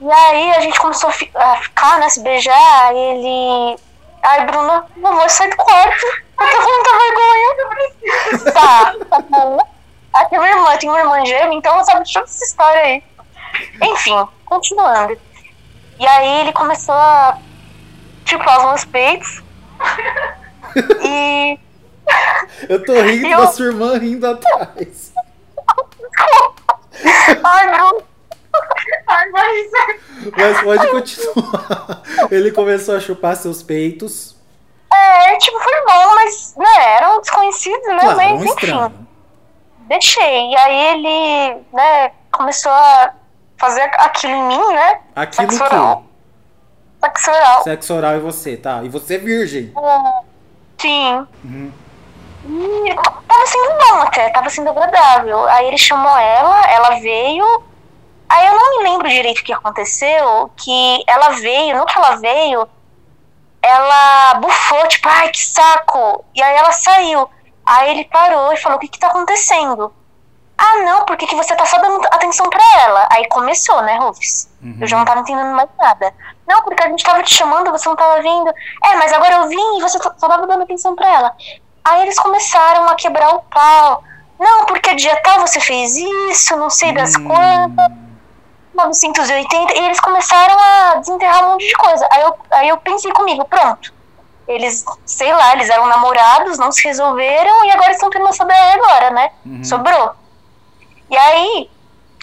E 0.01 0.11
aí 0.11 0.51
a 0.53 0.61
gente 0.61 0.79
começou 0.81 1.11
a, 1.11 1.13
fi- 1.13 1.31
a 1.35 1.57
ficar, 1.59 1.99
né, 1.99 2.09
se 2.09 2.21
beijar, 2.23 2.87
aí 2.89 2.97
ele. 2.97 3.79
Ai, 4.23 4.47
Bruna, 4.47 4.87
não 4.97 5.15
vou 5.17 5.29
sair 5.29 5.51
do 5.51 5.57
quarto. 5.57 6.07
Eu 6.41 6.51
tô 6.51 6.57
com 6.57 6.73
muita 6.73 6.91
vergonha. 6.99 8.51
Tá, 8.53 8.95
tá 9.11 9.19
bom. 9.29 9.59
Aqui 10.13 10.35
é 10.35 10.39
minha 10.39 10.51
irmã, 10.51 10.77
tem 10.77 10.89
uma 10.89 10.99
irmã 10.99 11.25
gêmea, 11.25 11.55
então 11.57 11.73
ela 11.73 11.85
sabe 11.85 12.13
toda 12.13 12.25
essa 12.25 12.45
história 12.45 12.83
aí. 12.83 13.03
Enfim, 13.83 14.27
continuando. 14.47 15.17
E 16.01 16.07
aí 16.07 16.41
ele 16.41 16.53
começou 16.53 16.95
a 16.95 17.39
chupar 18.25 18.59
os 18.61 18.65
meus 18.67 18.85
peitos. 18.87 19.43
E. 21.03 21.59
Eu 22.69 22.85
tô 22.85 22.93
rindo 23.03 23.27
Eu- 23.27 23.41
da 23.41 23.47
sua 23.49 23.67
irmã 23.67 23.99
rindo 23.99 24.25
atrás. 24.27 25.13
Ai, 27.43 27.67
Bruna. 27.75 28.03
Ai, 29.09 29.31
mas... 29.31 29.71
Mas 30.37 30.63
pode 30.63 30.87
continuar. 30.91 32.03
Ele 32.31 32.53
começou 32.53 32.97
a 32.97 33.01
chupar 33.01 33.35
seus 33.37 33.63
peitos. 33.65 34.37
É, 34.93 35.37
tipo, 35.39 35.59
foi 35.59 35.85
bom, 35.87 36.15
mas, 36.15 36.55
né, 36.57 36.97
era 36.97 37.17
um 37.17 37.21
desconhecido, 37.21 37.83
né? 37.89 37.99
Claro, 38.01 38.17
mas, 38.17 38.31
um 38.33 38.45
enfim. 38.45 38.49
estranho. 38.51 39.09
deixei. 39.89 40.51
E 40.51 40.57
aí 40.57 40.87
ele, 40.95 41.63
né, 41.73 42.13
começou 42.33 42.71
a 42.73 43.13
fazer 43.61 43.83
aquilo 43.99 44.33
em 44.33 44.43
mim, 44.45 44.73
né? 44.73 45.01
Aquilo 45.15 45.53
Sexo 45.53 45.65
oral. 45.65 46.03
que? 46.03 47.07
Sexo 47.07 47.31
oral. 47.31 47.63
Sexo 47.63 47.95
oral 47.95 48.17
e 48.17 48.21
você, 48.21 48.57
tá? 48.57 48.83
E 48.83 48.89
você 48.89 49.17
é 49.17 49.19
virgem. 49.19 49.73
Sim. 50.79 51.27
Uhum. 51.45 51.73
E 52.87 52.95
tava 52.95 53.47
sendo 53.47 53.79
bom 53.79 54.01
até, 54.01 54.31
tava 54.31 54.49
sendo 54.49 54.71
agradável. 54.71 55.47
Aí 55.47 55.67
ele 55.67 55.77
chamou 55.77 56.17
ela, 56.17 56.71
ela 56.71 57.01
veio. 57.01 57.63
Aí 58.31 58.47
eu 58.47 58.55
não 58.55 58.79
me 58.79 58.85
lembro 58.89 59.09
direito 59.09 59.41
o 59.41 59.45
que 59.45 59.53
aconteceu, 59.53 60.51
que 60.57 61.05
ela 61.07 61.31
veio, 61.31 61.77
no 61.77 61.85
que 61.85 61.99
ela 61.99 62.17
veio, 62.17 62.67
ela 63.61 64.35
bufou, 64.35 64.87
tipo, 64.89 65.09
ai, 65.09 65.29
que 65.31 65.43
saco. 65.43 66.25
E 66.35 66.43
aí 66.43 66.57
ela 66.57 66.73
saiu. 66.73 67.29
Aí 67.67 67.91
ele 67.91 68.05
parou 68.05 68.53
e 68.53 68.57
falou, 68.57 68.79
o 68.79 68.81
que 68.81 68.89
que 68.89 68.99
tá 68.99 69.09
acontecendo? 69.09 69.93
Ah, 70.63 70.83
não, 70.85 71.07
porque 71.07 71.27
que 71.27 71.35
você 71.35 71.57
tá 71.57 71.65
só 71.65 71.79
dando 71.79 72.05
atenção 72.11 72.47
pra 72.51 72.63
ela. 72.83 73.09
Aí 73.11 73.27
começou, 73.29 73.81
né, 73.81 73.97
Rufus? 73.97 74.47
Eu 74.79 74.87
já 74.87 74.99
não 74.99 75.07
tava 75.07 75.21
entendendo 75.21 75.57
mais 75.57 75.71
nada. 75.79 76.13
Não, 76.47 76.63
porque 76.63 76.83
a 76.83 76.89
gente 76.89 77.03
tava 77.03 77.23
te 77.23 77.35
chamando, 77.35 77.71
você 77.71 77.89
não 77.89 77.97
tava 77.97 78.21
vindo. 78.21 78.53
É, 78.85 78.95
mas 78.97 79.11
agora 79.11 79.37
eu 79.37 79.49
vim 79.49 79.79
e 79.79 79.81
você 79.81 79.99
só 79.99 80.29
tava 80.29 80.47
dando 80.47 80.63
atenção 80.63 80.95
pra 80.95 81.09
ela. 81.09 81.35
Aí 81.83 82.03
eles 82.03 82.19
começaram 82.19 82.87
a 82.89 82.95
quebrar 82.95 83.35
o 83.35 83.41
pau. 83.41 84.05
Não, 84.39 84.67
porque 84.67 84.95
dia 84.95 85.17
tal 85.23 85.41
você 85.41 85.61
fez 85.61 85.97
isso, 85.97 86.55
não 86.59 86.69
sei 86.69 86.93
das 86.93 87.17
quantas. 87.17 87.91
980. 88.75 89.73
E 89.73 89.85
eles 89.87 90.01
começaram 90.01 90.59
a 90.59 90.97
desenterrar 90.97 91.47
um 91.47 91.53
monte 91.53 91.67
de 91.67 91.75
coisa. 91.75 92.07
Aí 92.13 92.21
eu, 92.21 92.39
aí 92.51 92.69
eu 92.69 92.77
pensei 92.77 93.11
comigo, 93.13 93.47
pronto. 93.47 93.95
Eles, 94.47 94.85
sei 95.07 95.33
lá, 95.33 95.55
eles 95.55 95.71
eram 95.71 95.87
namorados, 95.87 96.59
não 96.59 96.71
se 96.71 96.85
resolveram 96.85 97.65
e 97.65 97.71
agora 97.71 97.93
estão 97.93 98.11
tendo 98.11 98.29
essa 98.29 98.45
agora, 98.45 99.11
né? 99.11 99.31
Sobrou. 99.65 100.20
E 101.11 101.17
aí, 101.17 101.71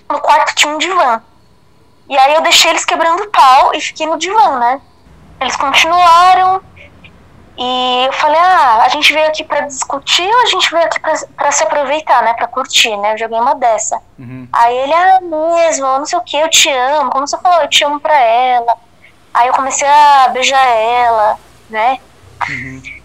no 0.10 0.20
quarto 0.20 0.56
tinha 0.56 0.74
um 0.74 0.78
divã. 0.78 1.22
E 2.10 2.18
aí 2.18 2.36
eu 2.36 2.42
deixei 2.42 2.72
eles 2.72 2.86
quebrando 2.86 3.24
o 3.24 3.30
pau 3.30 3.74
e 3.76 3.82
fiquei 3.82 4.08
no 4.08 4.18
divã, 4.18 4.58
né? 4.60 4.82
Eles 5.42 5.56
continuaram. 5.56 6.62
E 7.58 8.06
eu 8.06 8.14
falei, 8.14 8.40
ah, 8.40 8.84
a 8.84 8.90
gente 8.90 9.12
veio 9.12 9.28
aqui 9.28 9.44
pra 9.44 9.62
discutir 9.62 10.28
ou 10.28 10.42
a 10.42 10.46
gente 10.46 10.70
veio 10.70 10.86
aqui 10.86 11.00
pra, 11.00 11.14
pra 11.36 11.52
se 11.52 11.64
aproveitar, 11.64 12.22
né? 12.24 12.34
Pra 12.36 12.48
curtir, 12.48 12.96
né? 12.98 13.14
Eu 13.14 13.18
joguei 13.18 13.40
uma 13.40 13.56
dessa. 13.56 14.00
Uhum. 14.18 14.48
Aí 14.54 14.78
ele, 14.78 14.94
ah, 14.94 15.20
mesmo, 15.22 15.86
não 15.86 16.06
sei 16.06 16.20
o 16.20 16.22
que, 16.22 16.38
eu 16.38 16.50
te 16.50 16.70
amo. 16.70 17.10
Como 17.10 17.28
você 17.28 17.38
falou, 17.40 17.62
eu 17.62 17.70
te 17.70 17.84
amo 17.84 18.00
pra 18.00 18.18
ela. 18.18 18.78
Aí 19.34 19.48
eu 19.48 19.54
comecei 19.54 19.88
a 19.88 20.30
beijar 20.30 20.66
ela, 20.66 21.38
né? 21.70 22.00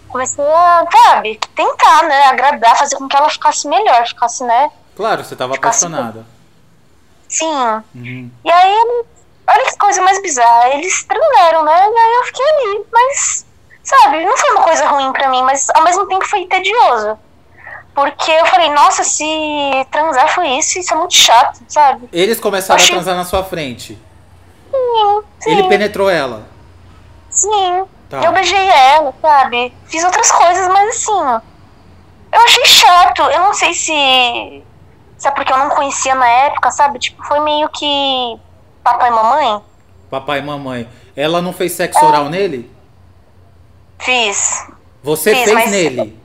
Comecei 0.07 0.45
a, 0.45 0.85
sabe, 0.91 1.39
tentar, 1.55 2.03
né? 2.03 2.25
Agradar, 2.27 2.77
fazer 2.77 2.95
com 2.95 3.07
que 3.07 3.17
ela 3.17 3.29
ficasse 3.29 3.67
melhor, 3.67 4.07
ficasse, 4.07 4.43
né? 4.43 4.71
Claro, 4.95 5.23
você 5.23 5.35
tava 5.35 5.53
Ficasse 5.53 5.85
apaixonada. 5.85 6.25
Sim. 7.27 7.83
Uhum. 7.95 8.31
E 8.45 8.51
aí, 8.51 9.03
olha 9.47 9.65
que 9.65 9.77
coisa 9.77 10.01
mais 10.01 10.21
bizarra. 10.21 10.69
Eles 10.75 11.03
transaram, 11.03 11.63
né? 11.63 11.89
E 11.89 11.97
aí 11.97 12.13
eu 12.15 12.23
fiquei 12.25 12.45
ali, 12.45 12.85
mas, 12.91 13.45
sabe, 13.83 14.25
não 14.25 14.37
foi 14.37 14.51
uma 14.51 14.63
coisa 14.63 14.87
ruim 14.87 15.11
pra 15.11 15.29
mim, 15.29 15.41
mas 15.43 15.69
ao 15.71 15.83
mesmo 15.83 16.07
tempo 16.07 16.25
foi 16.27 16.45
tedioso. 16.45 17.17
Porque 17.95 18.31
eu 18.31 18.45
falei, 18.47 18.69
nossa, 18.69 19.03
se 19.03 19.23
transar 19.91 20.27
foi 20.33 20.47
isso, 20.57 20.79
isso 20.79 20.93
é 20.93 20.97
muito 20.97 21.13
chato, 21.13 21.59
sabe? 21.67 22.09
Eles 22.11 22.39
começaram 22.39 22.83
a 22.83 22.87
transar 22.87 23.15
na 23.15 23.23
sua 23.23 23.43
frente. 23.43 23.99
Sim, 24.71 25.23
sim. 25.39 25.51
Ele 25.51 25.67
penetrou 25.67 26.09
ela. 26.09 26.47
Sim. 27.29 27.85
Tá. 28.09 28.23
Eu 28.23 28.31
beijei 28.31 28.67
ela, 28.67 29.13
sabe? 29.21 29.73
Fiz 29.85 30.03
outras 30.03 30.31
coisas, 30.31 30.67
mas 30.67 30.89
assim. 30.89 31.41
Eu 32.31 32.41
achei 32.41 32.65
chato. 32.65 33.21
Eu 33.21 33.39
não 33.41 33.53
sei 33.53 33.73
se. 33.73 34.63
É 35.25 35.31
porque 35.31 35.51
eu 35.51 35.57
não 35.57 35.69
conhecia 35.69 36.15
na 36.15 36.27
época, 36.27 36.71
sabe? 36.71 36.99
Tipo, 36.99 37.23
foi 37.23 37.39
meio 37.39 37.69
que. 37.69 38.37
Papai 38.83 39.09
e 39.09 39.13
mamãe? 39.13 39.61
Papai 40.09 40.39
e 40.39 40.41
mamãe. 40.41 40.89
Ela 41.15 41.41
não 41.41 41.53
fez 41.53 41.71
sexo 41.73 42.03
oral 42.05 42.25
nele? 42.29 42.69
Fiz. 43.99 44.67
Você 45.01 45.33
Fiz, 45.33 45.43
fez 45.45 45.53
mas- 45.53 45.71
nele. 45.71 46.19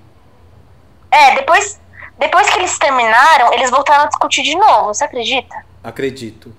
É, 1.11 1.35
depois. 1.37 1.81
Depois 2.19 2.51
que 2.51 2.59
eles 2.59 2.77
terminaram, 2.77 3.53
eles 3.53 3.71
voltaram 3.71 4.03
a 4.05 4.07
discutir 4.09 4.43
de 4.43 4.57
novo, 4.57 4.87
você 4.93 5.05
acredita? 5.05 5.55
Acredito. 5.85 6.53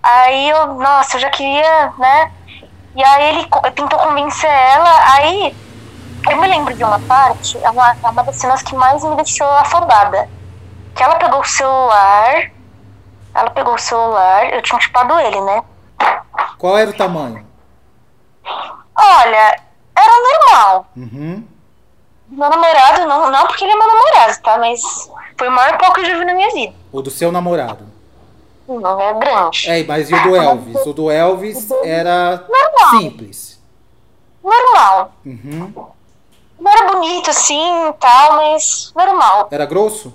Aí 0.00 0.48
eu, 0.50 0.74
nossa, 0.74 1.16
eu 1.16 1.20
já 1.20 1.30
queria, 1.30 1.92
né? 1.98 2.30
E 2.94 3.02
aí 3.02 3.36
ele 3.36 3.48
tentou 3.74 3.98
convencer 3.98 4.48
ela, 4.48 5.14
aí 5.14 5.52
eu 6.30 6.36
me 6.40 6.46
lembro 6.46 6.74
de 6.76 6.84
uma 6.84 7.00
parte, 7.00 7.58
é 7.58 7.70
uma, 7.70 7.90
é 8.04 8.08
uma 8.08 8.22
das 8.22 8.36
cenas 8.36 8.62
que 8.62 8.72
mais 8.76 9.02
me 9.02 9.16
deixou 9.16 9.48
afobada. 9.48 10.28
Que 10.94 11.02
ela 11.02 11.16
pegou 11.16 11.40
o 11.40 11.44
celular, 11.44 12.50
ela 13.34 13.50
pegou 13.50 13.74
o 13.74 13.78
celular, 13.78 14.52
eu 14.52 14.62
tinha 14.62 14.80
chupado 14.80 15.18
ele, 15.18 15.40
né? 15.40 15.62
Qual 16.58 16.76
era 16.76 16.90
o 16.90 16.94
tamanho? 16.94 17.46
Olha, 18.94 19.60
era 19.96 20.12
normal. 20.22 20.86
Uhum. 20.96 21.44
Meu 22.28 22.48
namorado, 22.50 23.06
não, 23.06 23.30
não 23.30 23.46
porque 23.46 23.64
ele 23.64 23.72
é 23.72 23.76
meu 23.76 23.86
namorado, 23.86 24.42
tá? 24.42 24.58
Mas 24.58 24.80
foi 25.36 25.48
o 25.48 25.52
maior 25.52 25.76
pau 25.78 25.92
que 25.92 26.00
eu 26.00 26.04
já 26.04 26.18
vi 26.18 26.24
na 26.24 26.34
minha 26.34 26.50
vida. 26.50 26.74
O 26.90 27.02
do 27.02 27.10
seu 27.10 27.30
namorado. 27.32 27.86
Não, 28.68 29.00
é 29.00 29.12
grande. 29.14 29.70
É, 29.70 29.84
mas 29.84 30.10
e 30.10 30.14
o 30.14 30.22
do 30.22 30.36
Elvis? 30.36 30.86
O 30.86 30.92
do 30.92 31.10
Elvis 31.10 31.70
era 31.84 32.46
Normal. 32.48 33.00
simples. 33.00 33.60
Normal. 34.42 35.12
Uhum. 35.26 35.72
Não 36.58 36.70
era 36.70 36.86
bonito 36.92 37.28
assim 37.28 37.88
e 37.88 37.92
tal, 37.94 38.36
mas 38.36 38.92
normal. 38.94 39.48
Era 39.50 39.66
grosso? 39.66 40.14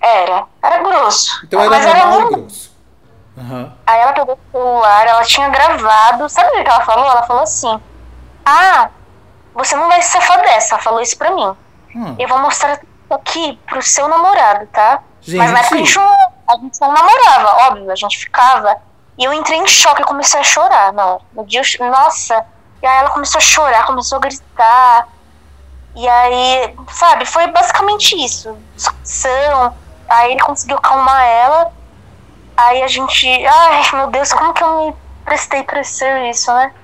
Era. 0.00 0.44
Era 0.62 0.78
grosso. 0.82 1.40
Então 1.44 1.60
era 1.60 1.70
mas 1.70 1.84
normal 1.84 2.00
era 2.02 2.08
e 2.08 2.12
normal. 2.20 2.40
grosso. 2.40 2.70
Aham. 3.38 3.72
Aí 3.86 4.00
ela 4.00 4.12
pegou 4.12 4.34
o 4.34 4.50
celular, 4.52 5.06
ela 5.06 5.22
tinha 5.24 5.48
gravado. 5.48 6.28
Sabe 6.28 6.48
o 6.48 6.64
que 6.64 6.68
ela 6.70 6.84
falou? 6.84 7.04
Ela 7.06 7.22
falou 7.22 7.42
assim: 7.42 7.80
Ah, 8.44 8.88
você 9.54 9.76
não 9.76 9.88
vai 9.88 10.00
se 10.02 10.10
safar 10.10 10.40
dessa. 10.42 10.74
Ela 10.74 10.82
falou 10.82 11.00
isso 11.00 11.16
pra 11.16 11.30
mim. 11.30 11.56
Hum. 11.94 12.16
Eu 12.18 12.28
vou 12.28 12.38
mostrar 12.38 12.72
isso 12.74 12.82
aqui 13.10 13.58
pro 13.66 13.82
seu 13.82 14.08
namorado, 14.08 14.66
tá? 14.68 15.02
Mas 15.28 15.52
na 15.52 15.58
época 15.60 15.74
a 15.74 15.78
Gente. 15.78 15.86
gente, 15.92 15.98
não, 15.98 16.32
a 16.48 16.56
gente 16.56 16.80
não 16.80 16.92
namorava, 16.92 17.66
óbvio, 17.68 17.90
a 17.90 17.94
gente 17.96 18.18
ficava. 18.18 18.76
E 19.18 19.24
eu 19.24 19.32
entrei 19.34 19.58
em 19.58 19.66
choque, 19.66 20.00
eu 20.02 20.06
comecei 20.06 20.40
a 20.40 20.44
chorar. 20.44 20.92
Não, 20.92 21.20
no 21.34 21.44
dia, 21.44 21.62
nossa. 21.90 22.44
E 22.82 22.86
aí 22.86 22.98
ela 23.00 23.10
começou 23.10 23.38
a 23.38 23.42
chorar, 23.42 23.84
começou 23.86 24.16
a 24.16 24.20
gritar. 24.20 25.08
E 25.94 26.08
aí, 26.08 26.74
sabe, 26.90 27.26
foi 27.26 27.46
basicamente 27.48 28.14
isso. 28.24 28.56
Discussão. 28.74 29.74
Aí 30.10 30.32
ele 30.32 30.40
conseguiu 30.40 30.76
acalmar 30.76 31.22
ela. 31.24 31.72
Aí 32.56 32.82
a 32.82 32.88
gente. 32.88 33.26
Ai, 33.46 33.82
meu 33.94 34.08
Deus, 34.08 34.32
como 34.32 34.52
que 34.52 34.62
eu 34.62 34.86
me 34.86 34.96
prestei 35.24 35.62
pra 35.62 35.80
esse 35.80 35.92
serviço, 35.94 36.52
né? 36.52 36.74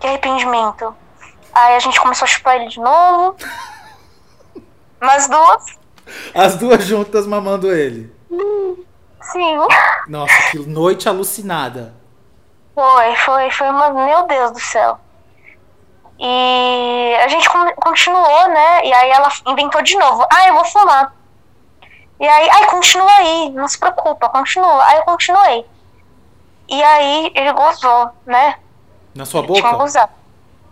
Que 0.00 0.06
arrependimento. 0.06 0.94
Aí 1.52 1.74
a 1.74 1.80
gente 1.80 2.00
começou 2.00 2.24
a 2.24 2.28
chupar 2.28 2.54
ele 2.56 2.68
de 2.68 2.78
novo. 2.80 3.36
Nas 5.00 5.28
duas. 5.28 5.64
As 6.34 6.56
duas 6.56 6.84
juntas 6.84 7.26
mamando 7.26 7.70
ele. 7.74 8.10
Sim. 9.20 9.56
Nossa, 10.06 10.50
que 10.52 10.58
noite 10.60 11.08
alucinada. 11.08 11.94
Foi, 12.74 13.16
foi, 13.16 13.50
foi 13.50 13.68
uma. 13.68 13.90
Meu 13.90 14.26
Deus 14.26 14.52
do 14.52 14.60
céu. 14.60 14.98
E 16.20 17.16
a 17.22 17.28
gente 17.28 17.48
con- 17.48 17.72
continuou, 17.76 18.48
né? 18.48 18.84
E 18.86 18.92
aí 18.92 19.10
ela 19.10 19.28
inventou 19.46 19.82
de 19.82 19.96
novo. 19.98 20.24
Ah, 20.32 20.48
eu 20.48 20.54
vou 20.54 20.64
fumar. 20.64 21.12
E 22.20 22.26
aí, 22.26 22.48
ai, 22.50 22.66
continua 22.66 23.10
aí, 23.12 23.50
não 23.50 23.68
se 23.68 23.78
preocupa, 23.78 24.28
continua. 24.28 24.84
Aí 24.86 24.96
eu 24.98 25.02
continuei. 25.02 25.64
E 26.68 26.82
aí 26.82 27.32
ele 27.34 27.52
gozou, 27.52 28.10
né? 28.26 28.56
Na 29.14 29.24
sua 29.24 29.42
Tinha 29.44 29.62
boca? 29.62 29.76
gozado. 29.76 30.12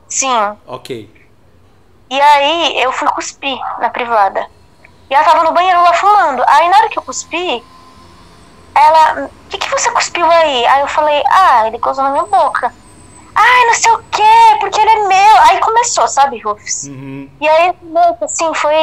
Sim. 0.09 0.57
Ok. 0.67 1.11
E 2.11 2.21
aí 2.21 2.83
eu 2.83 2.93
fui 2.93 3.09
cuspir 3.09 3.59
na 3.81 3.89
privada. 3.91 4.47
E 5.09 5.15
ela 5.15 5.25
tava 5.25 5.45
no 5.45 5.53
banheiro 5.53 5.83
lá 5.83 5.93
fumando. 5.95 6.43
Aí 6.47 6.69
na 6.69 6.79
hora 6.79 6.89
que 6.89 6.99
eu 6.99 7.03
cuspi, 7.03 7.65
ela. 8.75 9.25
O 9.25 9.49
que, 9.49 9.59
que 9.59 9.71
você 9.71 9.91
cuspiu 9.93 10.29
aí? 10.31 10.67
Aí 10.67 10.81
eu 10.81 10.89
falei, 10.89 11.23
ah, 11.29 11.67
ele 11.67 11.79
gozou 11.79 12.05
na 12.05 12.11
minha 12.11 12.27
boca. 12.27 12.73
Ai, 13.35 13.67
não 13.67 13.75
sei 13.75 13.93
o 13.93 14.03
quê, 14.11 14.57
porque 14.61 14.81
ele 14.81 14.91
é 14.91 15.09
meu. 15.09 15.43
Aí 15.43 15.61
começou, 15.61 16.09
sabe, 16.09 16.39
Rufus? 16.41 16.85
Uhum. 16.85 17.31
E 17.41 17.49
aí, 17.49 17.75
assim, 18.23 18.53
foi, 18.55 18.75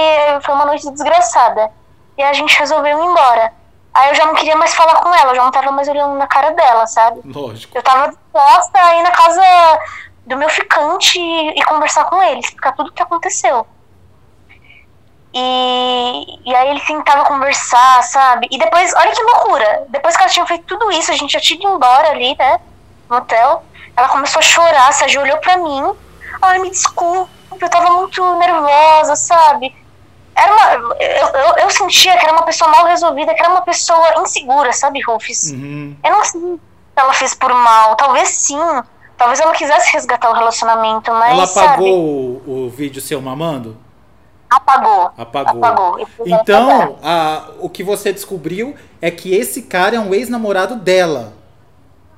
foi 0.42 0.54
uma 0.54 0.66
noite 0.66 0.90
desgraçada. 0.92 1.72
E 2.18 2.24
a 2.24 2.34
gente 2.34 2.58
resolveu 2.58 3.00
ir 3.00 3.06
embora. 3.06 3.54
Aí 3.94 4.10
eu 4.10 4.16
já 4.16 4.26
não 4.26 4.34
queria 4.34 4.56
mais 4.56 4.74
falar 4.74 5.02
com 5.02 5.14
ela, 5.14 5.32
eu 5.32 5.36
já 5.36 5.44
não 5.44 5.52
tava 5.52 5.72
mais 5.72 5.88
olhando 5.88 6.16
na 6.16 6.26
cara 6.26 6.52
dela, 6.52 6.88
sabe? 6.88 7.22
Lógico. 7.26 7.78
Eu 7.78 7.84
tava 7.84 8.10
disposta 8.10 8.80
a 8.80 8.96
ir 8.96 9.04
na 9.04 9.12
casa 9.12 9.42
do 10.26 10.36
meu 10.38 10.50
ficante 10.50 11.20
e, 11.20 11.50
e 11.60 11.64
conversar 11.64 12.06
com 12.06 12.22
ele, 12.24 12.40
explicar 12.40 12.72
tudo 12.74 12.90
o 12.90 12.94
que 12.94 13.04
aconteceu. 13.04 13.68
E, 15.36 16.40
e 16.46 16.56
aí 16.56 16.70
ele 16.70 16.80
tentava 16.82 17.26
conversar, 17.26 18.04
sabe? 18.04 18.48
E 18.52 18.58
depois, 18.58 18.94
olha 18.96 19.12
que 19.12 19.24
loucura. 19.24 19.86
Depois 19.90 20.16
que 20.16 20.24
ela 20.24 20.32
tinha 20.32 20.46
feito 20.46 20.66
tudo 20.66 20.92
isso, 20.92 21.12
a 21.12 21.16
gente 21.16 21.34
já 21.34 21.40
tinha 21.40 21.60
ido 21.60 21.76
embora 21.76 22.10
ali, 22.10 22.36
né? 22.38 22.60
No 23.10 23.18
hotel. 23.18 23.64
Ela 23.96 24.10
começou 24.10 24.40
a 24.40 24.44
chorar, 24.44 24.92
se 24.94 25.04
ajoelhou 25.04 25.38
pra 25.38 25.58
mim. 25.58 25.94
Ai, 26.42 26.60
me 26.60 26.70
desculpe, 26.70 27.32
eu 27.60 27.70
tava 27.70 27.92
muito 27.92 28.36
nervosa, 28.38 29.16
sabe? 29.16 29.76
Era 30.36 30.52
uma, 30.54 30.96
eu, 31.00 31.28
eu, 31.28 31.56
eu 31.64 31.70
sentia 31.70 32.18
que 32.18 32.24
era 32.26 32.34
uma 32.34 32.44
pessoa 32.44 32.70
mal 32.72 32.86
resolvida, 32.86 33.34
que 33.34 33.40
era 33.42 33.50
uma 33.52 33.62
pessoa 33.62 34.22
insegura, 34.22 34.72
sabe, 34.74 35.02
Rufus? 35.02 35.52
Uhum. 35.52 35.96
Eu 36.04 36.12
não 36.12 36.24
sei 36.26 36.42
se 36.42 36.60
ela 36.96 37.14
fez 37.14 37.34
por 37.36 37.54
mal, 37.54 37.96
talvez 37.96 38.30
sim. 38.30 38.58
Talvez 39.18 39.40
ela 39.40 39.54
quisesse 39.54 39.92
resgatar 39.94 40.30
o 40.32 40.34
relacionamento, 40.34 41.12
mas. 41.12 41.32
Ela 41.34 41.46
sabe, 41.48 41.68
apagou 41.68 41.98
o, 41.98 42.66
o 42.66 42.70
vídeo 42.70 43.02
seu 43.02 43.22
mamando? 43.22 43.78
apagou. 44.50 45.12
Apagou. 45.18 45.66
Apagou. 45.66 46.08
Então, 46.26 46.98
a- 47.04 47.50
o 47.60 47.68
que 47.70 47.84
você 47.84 48.14
descobriu 48.14 48.76
é 49.02 49.10
que 49.10 49.34
esse 49.34 49.64
cara 49.64 49.96
é 49.96 50.00
um 50.00 50.14
ex-namorado 50.14 50.76
dela. 50.76 51.34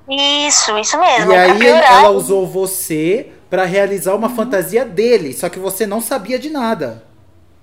Isso, 0.09 0.77
isso 0.77 0.99
mesmo. 0.99 1.31
E 1.31 1.35
aí 1.35 1.65
ela 1.67 2.09
usou 2.09 2.45
você 2.45 3.31
pra 3.49 3.65
realizar 3.65 4.13
uma 4.15 4.29
fantasia 4.29 4.85
dele, 4.85 5.33
só 5.33 5.47
que 5.49 5.57
você 5.59 5.87
não 5.87 6.01
sabia 6.01 6.37
de 6.37 6.49
nada. 6.49 7.03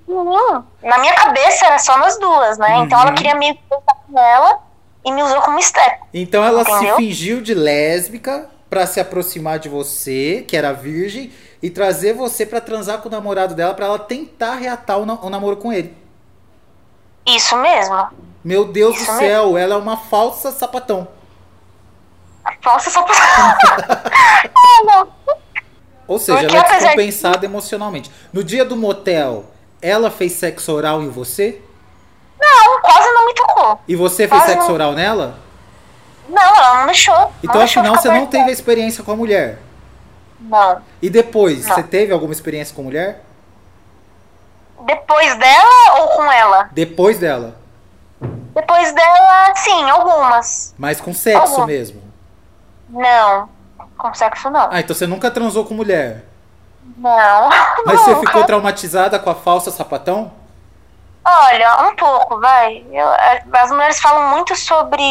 Hum, 0.09 0.63
na 0.83 0.99
minha 0.99 1.15
cabeça 1.15 1.67
era 1.67 1.79
só 1.79 1.97
nós 1.99 2.19
duas, 2.19 2.59
né? 2.59 2.79
Então 2.79 2.99
Uhum. 2.99 3.07
ela 3.07 3.13
queria 3.15 3.35
meio 3.35 3.55
que 3.55 3.63
voltar 3.71 3.95
com 4.07 4.19
ela 4.19 4.59
e 5.05 5.13
me 5.13 5.23
usou 5.23 5.41
como 5.43 5.63
step. 5.63 6.01
Então 6.13 6.45
ela 6.45 6.63
Entendeu? 6.63 6.97
se 6.97 7.03
fingiu 7.03 7.41
de 7.41 7.55
lésbica 7.55 8.49
pra 8.69 8.87
se 8.87 8.99
aproximar 9.01 9.59
de 9.59 9.69
você, 9.69 10.45
que 10.47 10.57
era 10.57 10.73
virgem, 10.73 11.33
e 11.63 11.71
trazer 11.71 12.13
você 12.15 12.45
pra 12.45 12.61
transar 12.61 12.99
com 12.99 13.09
o 13.09 13.13
namorado 13.13 13.55
dela 13.55 13.73
pra 13.75 13.87
ela 13.87 13.99
tentar 13.99 14.55
reatar 14.57 14.99
o, 14.99 15.07
na- 15.07 15.15
o 15.23 15.31
namoro 15.31 15.57
com 15.57 15.73
ele. 15.73 15.97
Isso 17.25 17.57
mesmo. 17.59 18.09
Meu 18.45 18.65
Deus 18.65 18.97
Isso 18.97 19.13
do 19.13 19.19
céu, 19.19 19.57
ela 19.57 19.75
é 19.75 19.79
uma 19.79 19.97
falsa 19.97 20.51
sapatão. 20.51 21.07
Só 22.81 23.03
pra. 23.03 23.15
ah, 24.55 24.85
não. 24.85 25.09
Ou 26.09 26.19
seja, 26.19 26.39
Porque 26.41 26.57
ela 26.57 26.65
é 26.65 26.67
apesar 26.67 26.79
de- 26.79 26.97
descompensada 26.97 27.47
emocionalmente. 27.47 28.11
No 28.33 28.43
dia 28.43 28.65
do 28.65 28.77
motel, 28.77 29.45
ela 29.83 30.11
fez 30.11 30.33
sexo 30.33 30.73
oral 30.73 31.03
em 31.03 31.09
você? 31.11 31.61
Não, 32.41 32.81
quase 32.81 33.09
não 33.13 33.27
me 33.27 33.35
tocou. 33.35 33.81
E 33.87 33.95
você 33.97 34.27
fez 34.29 34.41
Quase 34.41 34.53
sexo 34.55 34.69
não. 34.69 34.75
oral 34.75 34.93
nela? 34.93 35.39
Não, 36.29 36.57
ela 36.57 36.79
não 36.81 36.87
deixou. 36.87 37.33
Então 37.43 37.57
não 37.57 37.63
afinal 37.65 37.95
você 37.97 38.09
não 38.09 38.27
teve 38.27 38.49
a 38.49 38.53
experiência 38.53 39.05
com 39.05 39.13
a 39.13 39.17
mulher. 39.17 39.59
Não. 40.41 40.81
E 41.01 41.11
depois, 41.11 41.67
Não. 41.67 41.75
você 41.75 41.83
teve 41.83 42.13
alguma 42.13 42.33
experiência 42.33 42.75
com 42.75 42.83
mulher? 42.83 43.23
Depois 44.85 45.35
dela 45.39 46.01
ou 46.01 46.09
com 46.09 46.33
ela? 46.33 46.69
Depois 46.73 47.19
dela. 47.19 47.57
Depois 48.55 48.93
dela, 48.93 49.55
sim, 49.57 49.89
algumas. 49.91 50.75
Mas 50.77 51.01
com 51.01 51.15
sexo 51.15 51.41
Alguma. 51.43 51.67
mesmo. 51.67 52.03
Não. 52.89 53.49
Com 53.97 54.13
sexo, 54.15 54.51
não. 54.51 54.69
Ah, 54.71 54.81
então 54.81 54.95
você 54.95 55.07
nunca 55.07 55.31
transou 55.31 55.65
com 55.65 55.75
mulher. 55.75 56.25
Não. 56.97 57.49
Mas 57.87 58.01
você 58.01 58.17
ficou 58.17 58.45
traumatizada 58.45 59.19
com 59.19 59.31
a 59.31 59.35
falsa 59.35 59.71
sapatão? 59.71 60.33
Olha, 61.25 61.89
um 61.89 61.95
pouco, 61.97 62.41
vai. 62.41 62.85
Eu- 62.91 63.09
as 63.53 63.71
mulheres 63.71 64.01
falam 64.01 64.31
muito 64.31 64.57
sobre 64.57 65.03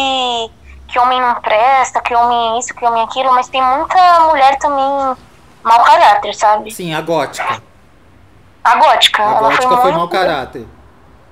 que 0.87 0.99
homem 0.99 1.21
não 1.21 1.35
presta, 1.35 2.01
que 2.01 2.13
homem 2.13 2.55
é 2.55 2.59
isso, 2.59 2.73
que 2.73 2.85
homem 2.85 3.01
é 3.01 3.05
aquilo, 3.05 3.31
mas 3.33 3.47
tem 3.47 3.61
muita 3.63 4.19
mulher 4.21 4.57
também 4.59 5.15
mau 5.63 5.83
caráter, 5.83 6.35
sabe? 6.35 6.69
Sim, 6.71 6.93
a 6.93 6.99
gótica. 7.01 7.61
A 8.63 8.75
gótica. 8.75 9.23
A 9.23 9.33
gótica 9.39 9.67
foi, 9.69 9.77
foi 9.77 9.83
muito, 9.83 9.97
mau 9.97 10.09
caráter. 10.09 10.67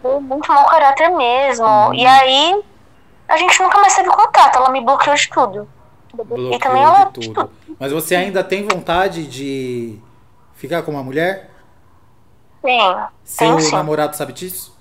foi 0.02 0.20
muito 0.22 0.52
mau 0.54 0.66
caráter 0.66 1.10
mesmo. 1.10 1.66
Uhum. 1.68 1.94
E 1.94 2.06
aí, 2.08 2.64
a 3.28 3.38
gente 3.38 3.62
nunca 3.62 3.80
mais 3.80 3.94
teve 3.96 4.10
contato. 4.10 4.56
Ela 4.56 4.70
me 4.70 4.82
bloqueou 4.82 5.16
de 5.16 5.30
tudo. 5.30 5.70
e 6.54 6.58
também 6.60 6.82
ela. 6.84 7.06
Bloqueou 7.06 7.22
de 7.22 7.34
tudo. 7.34 7.52
Mas 7.78 7.92
você 7.92 8.16
ainda 8.16 8.44
tem 8.44 8.66
vontade 8.66 9.28
de 9.28 10.00
ficar 10.60 10.84
com 10.84 10.92
uma 10.92 11.04
mulher? 11.04 11.50
Tem. 12.62 12.98
Seu 13.24 13.60
sim. 13.60 13.72
namorado 13.72 14.16
sabe 14.16 14.34
disso? 14.34 14.78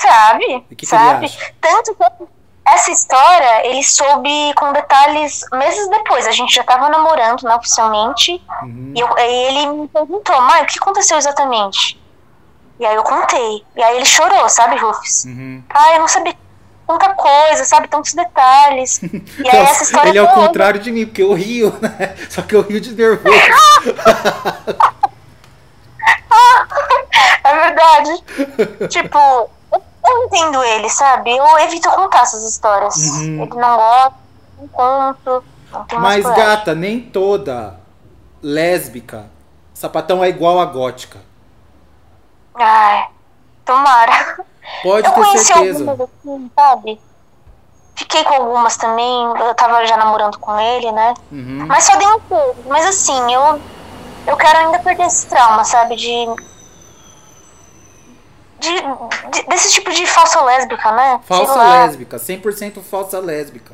Sabe? 0.00 0.44
E 0.70 0.76
que 0.76 0.76
que 0.76 0.86
sabe? 0.86 1.26
acha? 1.26 1.52
Tanto 1.60 1.94
que 1.94 2.04
essa 2.64 2.90
história 2.90 3.66
ele 3.66 3.82
soube 3.82 4.54
com 4.54 4.72
detalhes 4.72 5.44
meses 5.52 5.88
depois. 5.90 6.26
A 6.26 6.30
gente 6.32 6.54
já 6.54 6.62
tava 6.64 6.88
namorando, 6.88 7.42
né, 7.42 7.54
oficialmente. 7.56 8.42
Uhum. 8.62 8.92
E 8.96 9.00
eu- 9.00 9.16
aí 9.18 9.34
ele 9.48 9.66
me 9.72 9.88
perguntou, 9.88 10.40
mãe, 10.42 10.62
o 10.62 10.66
que 10.66 10.78
aconteceu 10.78 11.18
exatamente? 11.18 12.00
E 12.78 12.86
aí 12.86 12.94
eu 12.94 13.02
contei. 13.02 13.64
E 13.76 13.82
aí 13.82 13.96
ele 13.96 14.04
chorou, 14.06 14.48
sabe, 14.48 14.76
Rufus? 14.76 15.24
Uhum. 15.24 15.62
Ah, 15.70 15.94
eu 15.94 16.00
não 16.00 16.08
sabia 16.08 16.34
tanta 16.98 17.14
coisa, 17.14 17.64
sabe? 17.64 17.88
Tantos 17.88 18.14
detalhes. 18.14 19.00
E 19.02 19.48
aí 19.48 19.56
essa 19.58 19.84
história 19.84 20.08
ele 20.10 20.18
é 20.18 20.22
o 20.22 20.26
foi- 20.26 20.34
contrário 20.46 20.80
de 20.80 20.90
mim, 20.92 21.06
porque 21.06 21.22
eu 21.22 21.32
rio, 21.32 21.74
né? 21.80 22.14
Só 22.30 22.42
que 22.42 22.54
eu 22.54 22.62
rio 22.62 22.80
de 22.80 22.92
nervoso. 22.94 23.34
É 27.44 27.54
verdade. 27.60 28.88
tipo, 28.88 29.18
eu, 29.72 30.24
entendo 30.24 30.62
ele, 30.62 30.88
sabe? 30.88 31.36
Eu 31.36 31.58
evito 31.60 31.88
contar 31.90 32.22
essas 32.22 32.44
histórias. 32.48 32.96
Uhum. 32.96 33.42
Ele 33.42 33.54
não 33.54 33.76
gosta, 33.76 34.14
não 34.58 34.68
conto. 34.68 35.44
Não 35.92 36.00
Mas, 36.00 36.24
gata, 36.24 36.74
nem 36.74 37.00
toda 37.00 37.78
lésbica 38.42 39.26
sapatão 39.74 40.22
é 40.22 40.28
igual 40.28 40.60
a 40.60 40.64
gótica. 40.64 41.18
Ai, 42.54 43.08
tomara. 43.64 44.44
Pode 44.82 45.06
eu 45.06 45.12
ter 45.12 45.20
conheci 45.20 45.44
certeza. 45.46 45.90
algumas 45.90 46.00
assim, 46.24 46.50
sabe? 46.54 47.00
Fiquei 47.94 48.24
com 48.24 48.34
algumas 48.34 48.76
também. 48.76 49.24
Eu 49.38 49.54
tava 49.54 49.84
já 49.86 49.96
namorando 49.96 50.38
com 50.38 50.58
ele, 50.58 50.90
né? 50.92 51.14
Uhum. 51.30 51.66
Mas 51.68 51.84
só 51.84 51.96
dei 51.96 52.06
um 52.08 52.20
pouco. 52.20 52.56
Mas 52.68 52.86
assim, 52.86 53.32
eu, 53.32 53.60
eu 54.26 54.36
quero 54.36 54.58
ainda 54.58 54.78
perder 54.78 55.06
esse 55.06 55.26
trauma, 55.26 55.62
sabe? 55.64 55.94
De. 55.96 56.26
de, 58.60 58.70
de- 59.30 59.48
desse 59.48 59.72
tipo 59.72 59.90
de 59.90 60.06
falsa 60.06 60.40
lésbica, 60.42 60.90
né? 60.92 61.20
Falsa 61.24 61.54
lésbica, 61.62 62.16
100% 62.16 62.82
falsa 62.82 63.18
lésbica. 63.18 63.72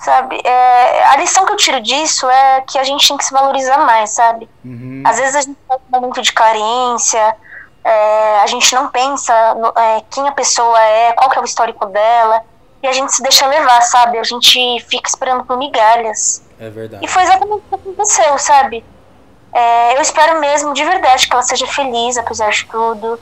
Sabe? 0.00 0.40
É, 0.44 1.04
a 1.10 1.16
lição 1.18 1.46
que 1.46 1.52
eu 1.52 1.56
tiro 1.56 1.80
disso 1.80 2.28
é 2.28 2.60
que 2.62 2.76
a 2.76 2.82
gente 2.82 3.06
tem 3.06 3.16
que 3.16 3.24
se 3.24 3.32
valorizar 3.32 3.78
mais, 3.86 4.10
sabe? 4.10 4.48
Uhum. 4.64 5.02
Às 5.06 5.16
vezes 5.18 5.36
a 5.36 5.40
gente 5.42 5.56
tá 5.68 5.76
num 5.92 6.00
momento 6.00 6.20
de 6.20 6.32
carência, 6.32 7.36
é, 7.84 8.40
a 8.40 8.46
gente 8.46 8.74
não 8.74 8.88
pensa 8.88 9.54
no- 9.54 9.72
é, 9.76 10.02
quem 10.10 10.26
a 10.28 10.32
pessoa 10.32 10.80
é, 10.80 11.12
qual 11.12 11.28
que 11.30 11.38
é 11.38 11.42
o 11.42 11.44
histórico 11.44 11.86
dela, 11.86 12.42
e 12.82 12.86
a 12.88 12.92
gente 12.92 13.12
se 13.14 13.22
deixa 13.22 13.46
levar, 13.46 13.80
sabe? 13.82 14.18
A 14.18 14.24
gente 14.24 14.80
fica 14.88 15.08
esperando 15.08 15.44
por 15.44 15.56
migalhas. 15.56 16.42
É 16.58 16.68
verdade. 16.68 17.04
E 17.04 17.08
foi 17.08 17.22
exatamente 17.22 17.54
o 17.54 17.60
que 17.68 17.74
aconteceu, 17.74 18.38
sabe? 18.38 18.84
É, 19.52 19.96
eu 19.96 20.02
espero 20.02 20.40
mesmo, 20.40 20.72
de 20.72 20.84
verdade, 20.84 21.26
que 21.26 21.32
ela 21.32 21.42
seja 21.42 21.66
feliz, 21.66 22.16
apesar 22.16 22.50
de 22.50 22.64
tudo. 22.66 23.20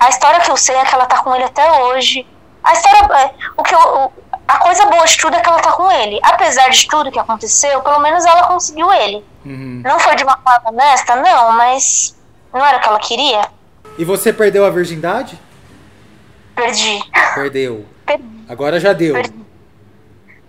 A 0.00 0.08
história 0.08 0.40
que 0.40 0.50
eu 0.50 0.56
sei 0.56 0.76
é 0.76 0.84
que 0.84 0.94
ela 0.94 1.06
tá 1.06 1.18
com 1.22 1.34
ele 1.34 1.44
até 1.44 1.70
hoje. 1.82 2.26
A 2.62 2.72
história. 2.72 2.98
é, 3.18 3.34
O 3.56 3.62
que 3.62 3.74
eu, 3.74 4.12
a 4.48 4.58
coisa 4.58 4.86
boa 4.86 5.04
de 5.04 5.16
tudo 5.18 5.36
é 5.36 5.40
que 5.40 5.48
ela 5.48 5.60
tá 5.60 5.72
com 5.72 5.90
ele. 5.90 6.18
Apesar 6.22 6.68
de 6.70 6.86
tudo 6.88 7.10
que 7.10 7.18
aconteceu, 7.18 7.82
pelo 7.82 7.98
menos 7.98 8.24
ela 8.24 8.44
conseguiu 8.46 8.90
ele. 8.92 9.24
Uhum. 9.44 9.82
Não 9.84 9.98
foi 9.98 10.14
de 10.16 10.24
uma 10.24 10.38
forma 10.38 10.70
honesta, 10.70 11.16
não, 11.16 11.52
mas 11.52 12.16
não 12.52 12.64
era 12.64 12.78
o 12.78 12.80
que 12.80 12.88
ela 12.88 12.98
queria. 13.00 13.42
E 13.98 14.04
você 14.04 14.32
perdeu 14.32 14.64
a 14.64 14.70
virgindade? 14.70 15.38
Perdi. 16.54 17.00
Perdeu. 17.34 17.84
Perdi. 18.06 18.24
Agora 18.48 18.78
já 18.80 18.92
deu. 18.92 19.14
Perdi. 19.14 19.44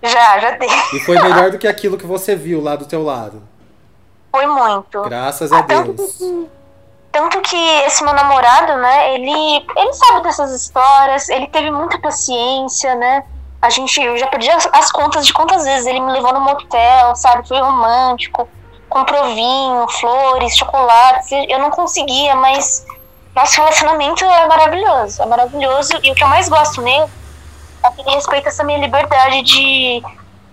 Já, 0.03 0.39
já 0.39 0.51
dei. 0.51 0.69
E 0.93 0.99
foi 0.99 1.19
melhor 1.19 1.51
do 1.51 1.57
que 1.57 1.67
aquilo 1.67 1.97
que 1.97 2.05
você 2.05 2.35
viu 2.35 2.61
lá 2.61 2.75
do 2.75 2.85
teu 2.85 3.03
lado. 3.03 3.41
Foi 4.31 4.45
muito. 4.45 5.01
Graças 5.03 5.51
a 5.51 5.59
Ah, 5.59 5.63
tanto 5.63 5.93
Deus. 5.93 6.17
que- 6.17 6.47
Tanto 7.11 7.39
que 7.41 7.55
esse 7.85 8.03
meu 8.03 8.13
namorado, 8.13 8.75
né, 8.75 9.15
ele, 9.15 9.31
ele 9.77 9.93
sabe 9.93 10.21
dessas 10.23 10.51
histórias, 10.51 11.29
ele 11.29 11.47
teve 11.47 11.71
muita 11.71 11.97
paciência, 11.97 12.93
né? 12.95 13.23
A 13.61 13.69
gente, 13.69 14.01
eu 14.01 14.17
já 14.17 14.27
perdi 14.27 14.49
as, 14.51 14.67
as 14.73 14.91
contas 14.91 15.25
de 15.25 15.31
quantas 15.33 15.63
vezes 15.63 15.85
ele 15.87 16.01
me 16.01 16.11
levou 16.11 16.33
no 16.33 16.41
motel, 16.41 17.15
sabe? 17.15 17.47
Foi 17.47 17.57
romântico, 17.57 18.49
comprou 18.89 19.33
vinho, 19.33 19.87
flores, 19.91 20.57
chocolates. 20.57 21.31
Eu 21.47 21.57
não 21.59 21.71
conseguia, 21.71 22.35
mas 22.35 22.85
nosso 23.35 23.57
relacionamento 23.57 24.23
é 24.23 24.47
maravilhoso, 24.47 25.21
é 25.21 25.25
maravilhoso. 25.25 25.91
E 26.01 26.11
o 26.11 26.15
que 26.15 26.23
eu 26.23 26.27
mais 26.27 26.47
gosto 26.47 26.81
nele 26.81 27.11
é 27.83 27.91
que 27.91 28.01
ele 28.01 28.11
respeita 28.11 28.49
essa 28.49 28.63
minha 28.63 28.79
liberdade 28.79 29.41
de, 29.43 30.01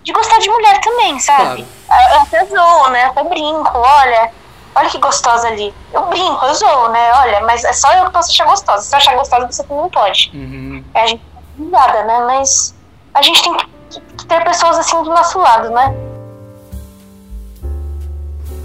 de 0.03 0.11
gostar 0.11 0.39
de 0.39 0.49
mulher 0.49 0.79
também, 0.81 1.19
sabe? 1.19 1.65
Eu 2.11 2.21
até 2.21 2.45
zoo, 2.45 2.89
né? 2.89 3.05
Até 3.05 3.23
brinco, 3.23 3.71
olha. 3.77 4.31
Olha 4.75 4.89
que 4.89 4.97
gostosa 4.97 5.47
ali. 5.47 5.73
Eu 5.93 6.07
brinco, 6.07 6.45
eu 6.45 6.53
zoo, 6.55 6.89
né? 6.89 7.13
Olha, 7.21 7.41
mas 7.41 7.63
é 7.63 7.71
só 7.71 7.93
eu 7.93 8.05
que 8.05 8.11
posso 8.11 8.31
achar 8.31 8.45
gostosa. 8.45 8.81
Se 8.81 8.89
você 8.89 8.95
achar 8.95 9.15
gostosa, 9.15 9.45
você 9.45 9.63
também 9.63 9.89
pode. 9.89 10.31
Uhum. 10.33 10.83
É, 10.93 11.03
a 11.03 11.07
gente 11.07 11.21
obrigada, 11.57 12.03
né? 12.03 12.19
Mas 12.25 12.75
a 13.13 13.21
gente 13.21 13.43
tem 13.43 13.55
que, 13.57 14.25
ter 14.25 14.43
pessoas 14.43 14.77
assim 14.79 15.01
do 15.03 15.09
nosso 15.09 15.37
lado, 15.39 15.69
né? 15.69 15.93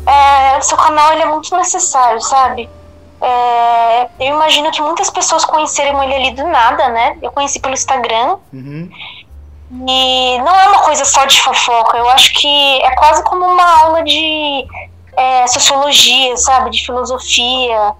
É, 0.06 0.60
seu 0.62 0.78
canal 0.78 1.12
ele 1.12 1.22
é 1.22 1.26
muito 1.26 1.54
necessário, 1.54 2.20
sabe? 2.22 2.68
É, 3.20 4.08
eu 4.20 4.34
imagino 4.34 4.70
que 4.70 4.80
muitas 4.80 5.10
pessoas 5.10 5.44
conheceram 5.44 6.02
ele 6.02 6.14
ali 6.14 6.30
do 6.32 6.46
nada, 6.46 6.88
né? 6.88 7.18
Eu 7.20 7.32
conheci 7.32 7.60
pelo 7.60 7.74
Instagram. 7.74 8.36
Uhum. 8.52 8.90
E 9.70 10.38
não 10.38 10.54
é 10.54 10.68
uma 10.68 10.80
coisa 10.80 11.04
só 11.04 11.26
de 11.26 11.40
fofoca, 11.40 11.98
eu 11.98 12.08
acho 12.10 12.32
que 12.32 12.82
é 12.82 12.90
quase 12.96 13.22
como 13.24 13.44
uma 13.44 13.80
aula 13.82 14.02
de 14.02 14.66
é, 15.14 15.46
sociologia, 15.46 16.36
sabe? 16.38 16.70
De 16.70 16.86
filosofia, 16.86 17.94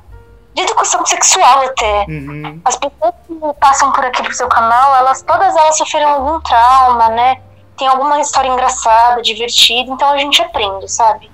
de 0.55 0.63
educação 0.63 1.05
sexual 1.05 1.63
até. 1.63 2.07
Uhum. 2.09 2.61
As 2.65 2.77
pessoas 2.77 3.13
que 3.27 3.35
passam 3.61 3.93
por 3.93 4.05
aqui 4.05 4.23
pro 4.23 4.33
seu 4.33 4.49
canal, 4.49 4.97
elas 4.97 5.23
todas 5.23 5.55
elas 5.55 5.77
sofreram 5.77 6.09
algum 6.09 6.41
trauma, 6.41 7.09
né? 7.11 7.41
Tem 7.77 7.87
alguma 7.87 8.19
história 8.21 8.49
engraçada, 8.49 9.21
divertida, 9.21 9.93
então 9.93 10.11
a 10.11 10.19
gente 10.19 10.41
aprende, 10.41 10.89
sabe? 10.91 11.31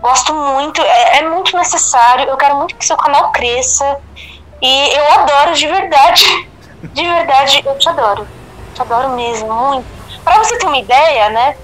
Gosto 0.00 0.34
muito, 0.34 0.80
é, 0.80 1.18
é 1.18 1.28
muito 1.28 1.56
necessário. 1.56 2.28
Eu 2.28 2.36
quero 2.36 2.56
muito 2.56 2.76
que 2.76 2.84
seu 2.84 2.96
canal 2.96 3.30
cresça. 3.32 3.98
E 4.62 4.96
eu 4.96 5.12
adoro 5.20 5.54
de 5.54 5.66
verdade. 5.66 6.50
De 6.82 7.06
verdade, 7.06 7.62
eu 7.66 7.76
te 7.76 7.90
adoro. 7.90 8.26
Te 8.74 8.80
adoro 8.80 9.10
mesmo, 9.10 9.52
muito. 9.52 9.86
Pra 10.24 10.38
você 10.38 10.56
ter 10.56 10.66
uma 10.66 10.78
ideia, 10.78 11.28
né? 11.28 11.54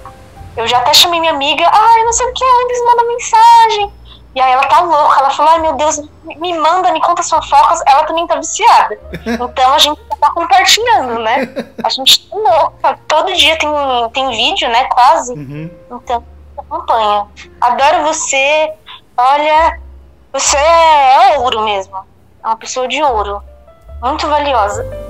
Eu 0.54 0.66
já 0.66 0.76
até 0.76 0.92
chamei 0.92 1.20
minha 1.20 1.32
amiga, 1.32 1.64
ai, 1.66 2.04
não 2.04 2.12
sei 2.12 2.26
o 2.26 2.32
que, 2.34 2.44
eles 2.44 2.84
mandam 2.84 3.08
mensagem. 3.08 3.92
E 4.34 4.40
aí 4.42 4.52
ela 4.52 4.64
tá 4.64 4.80
louca, 4.80 5.20
ela 5.20 5.30
falou, 5.30 5.52
ai 5.52 5.60
meu 5.60 5.72
Deus, 5.72 6.02
me 6.22 6.58
manda, 6.58 6.92
me 6.92 7.00
conta 7.00 7.22
suas 7.22 7.48
fofocas. 7.48 7.82
Ela 7.86 8.04
também 8.04 8.26
tá 8.26 8.36
viciada. 8.36 8.98
Então 9.26 9.72
a 9.72 9.78
gente 9.78 9.98
tá 10.20 10.30
compartilhando, 10.32 11.18
né? 11.20 11.48
A 11.82 11.88
gente 11.88 12.28
tá 12.28 12.36
louca. 12.36 12.98
Todo 13.08 13.32
dia 13.32 13.58
tem, 13.58 13.70
tem 14.12 14.30
vídeo, 14.30 14.68
né? 14.68 14.84
Quase. 14.84 15.32
Uhum. 15.32 15.70
Então, 15.90 16.22
acompanha. 16.70 17.26
Adoro 17.60 18.04
você. 18.04 18.72
Olha, 19.16 19.80
você 20.32 20.56
é, 20.56 21.38
ouro 21.38 21.64
mesmo. 21.64 21.96
É 22.42 22.46
uma 22.46 22.56
pessoa 22.56 22.86
de 22.86 23.02
ouro. 23.02 23.42
Muito 24.02 24.28
valiosa. 24.28 25.05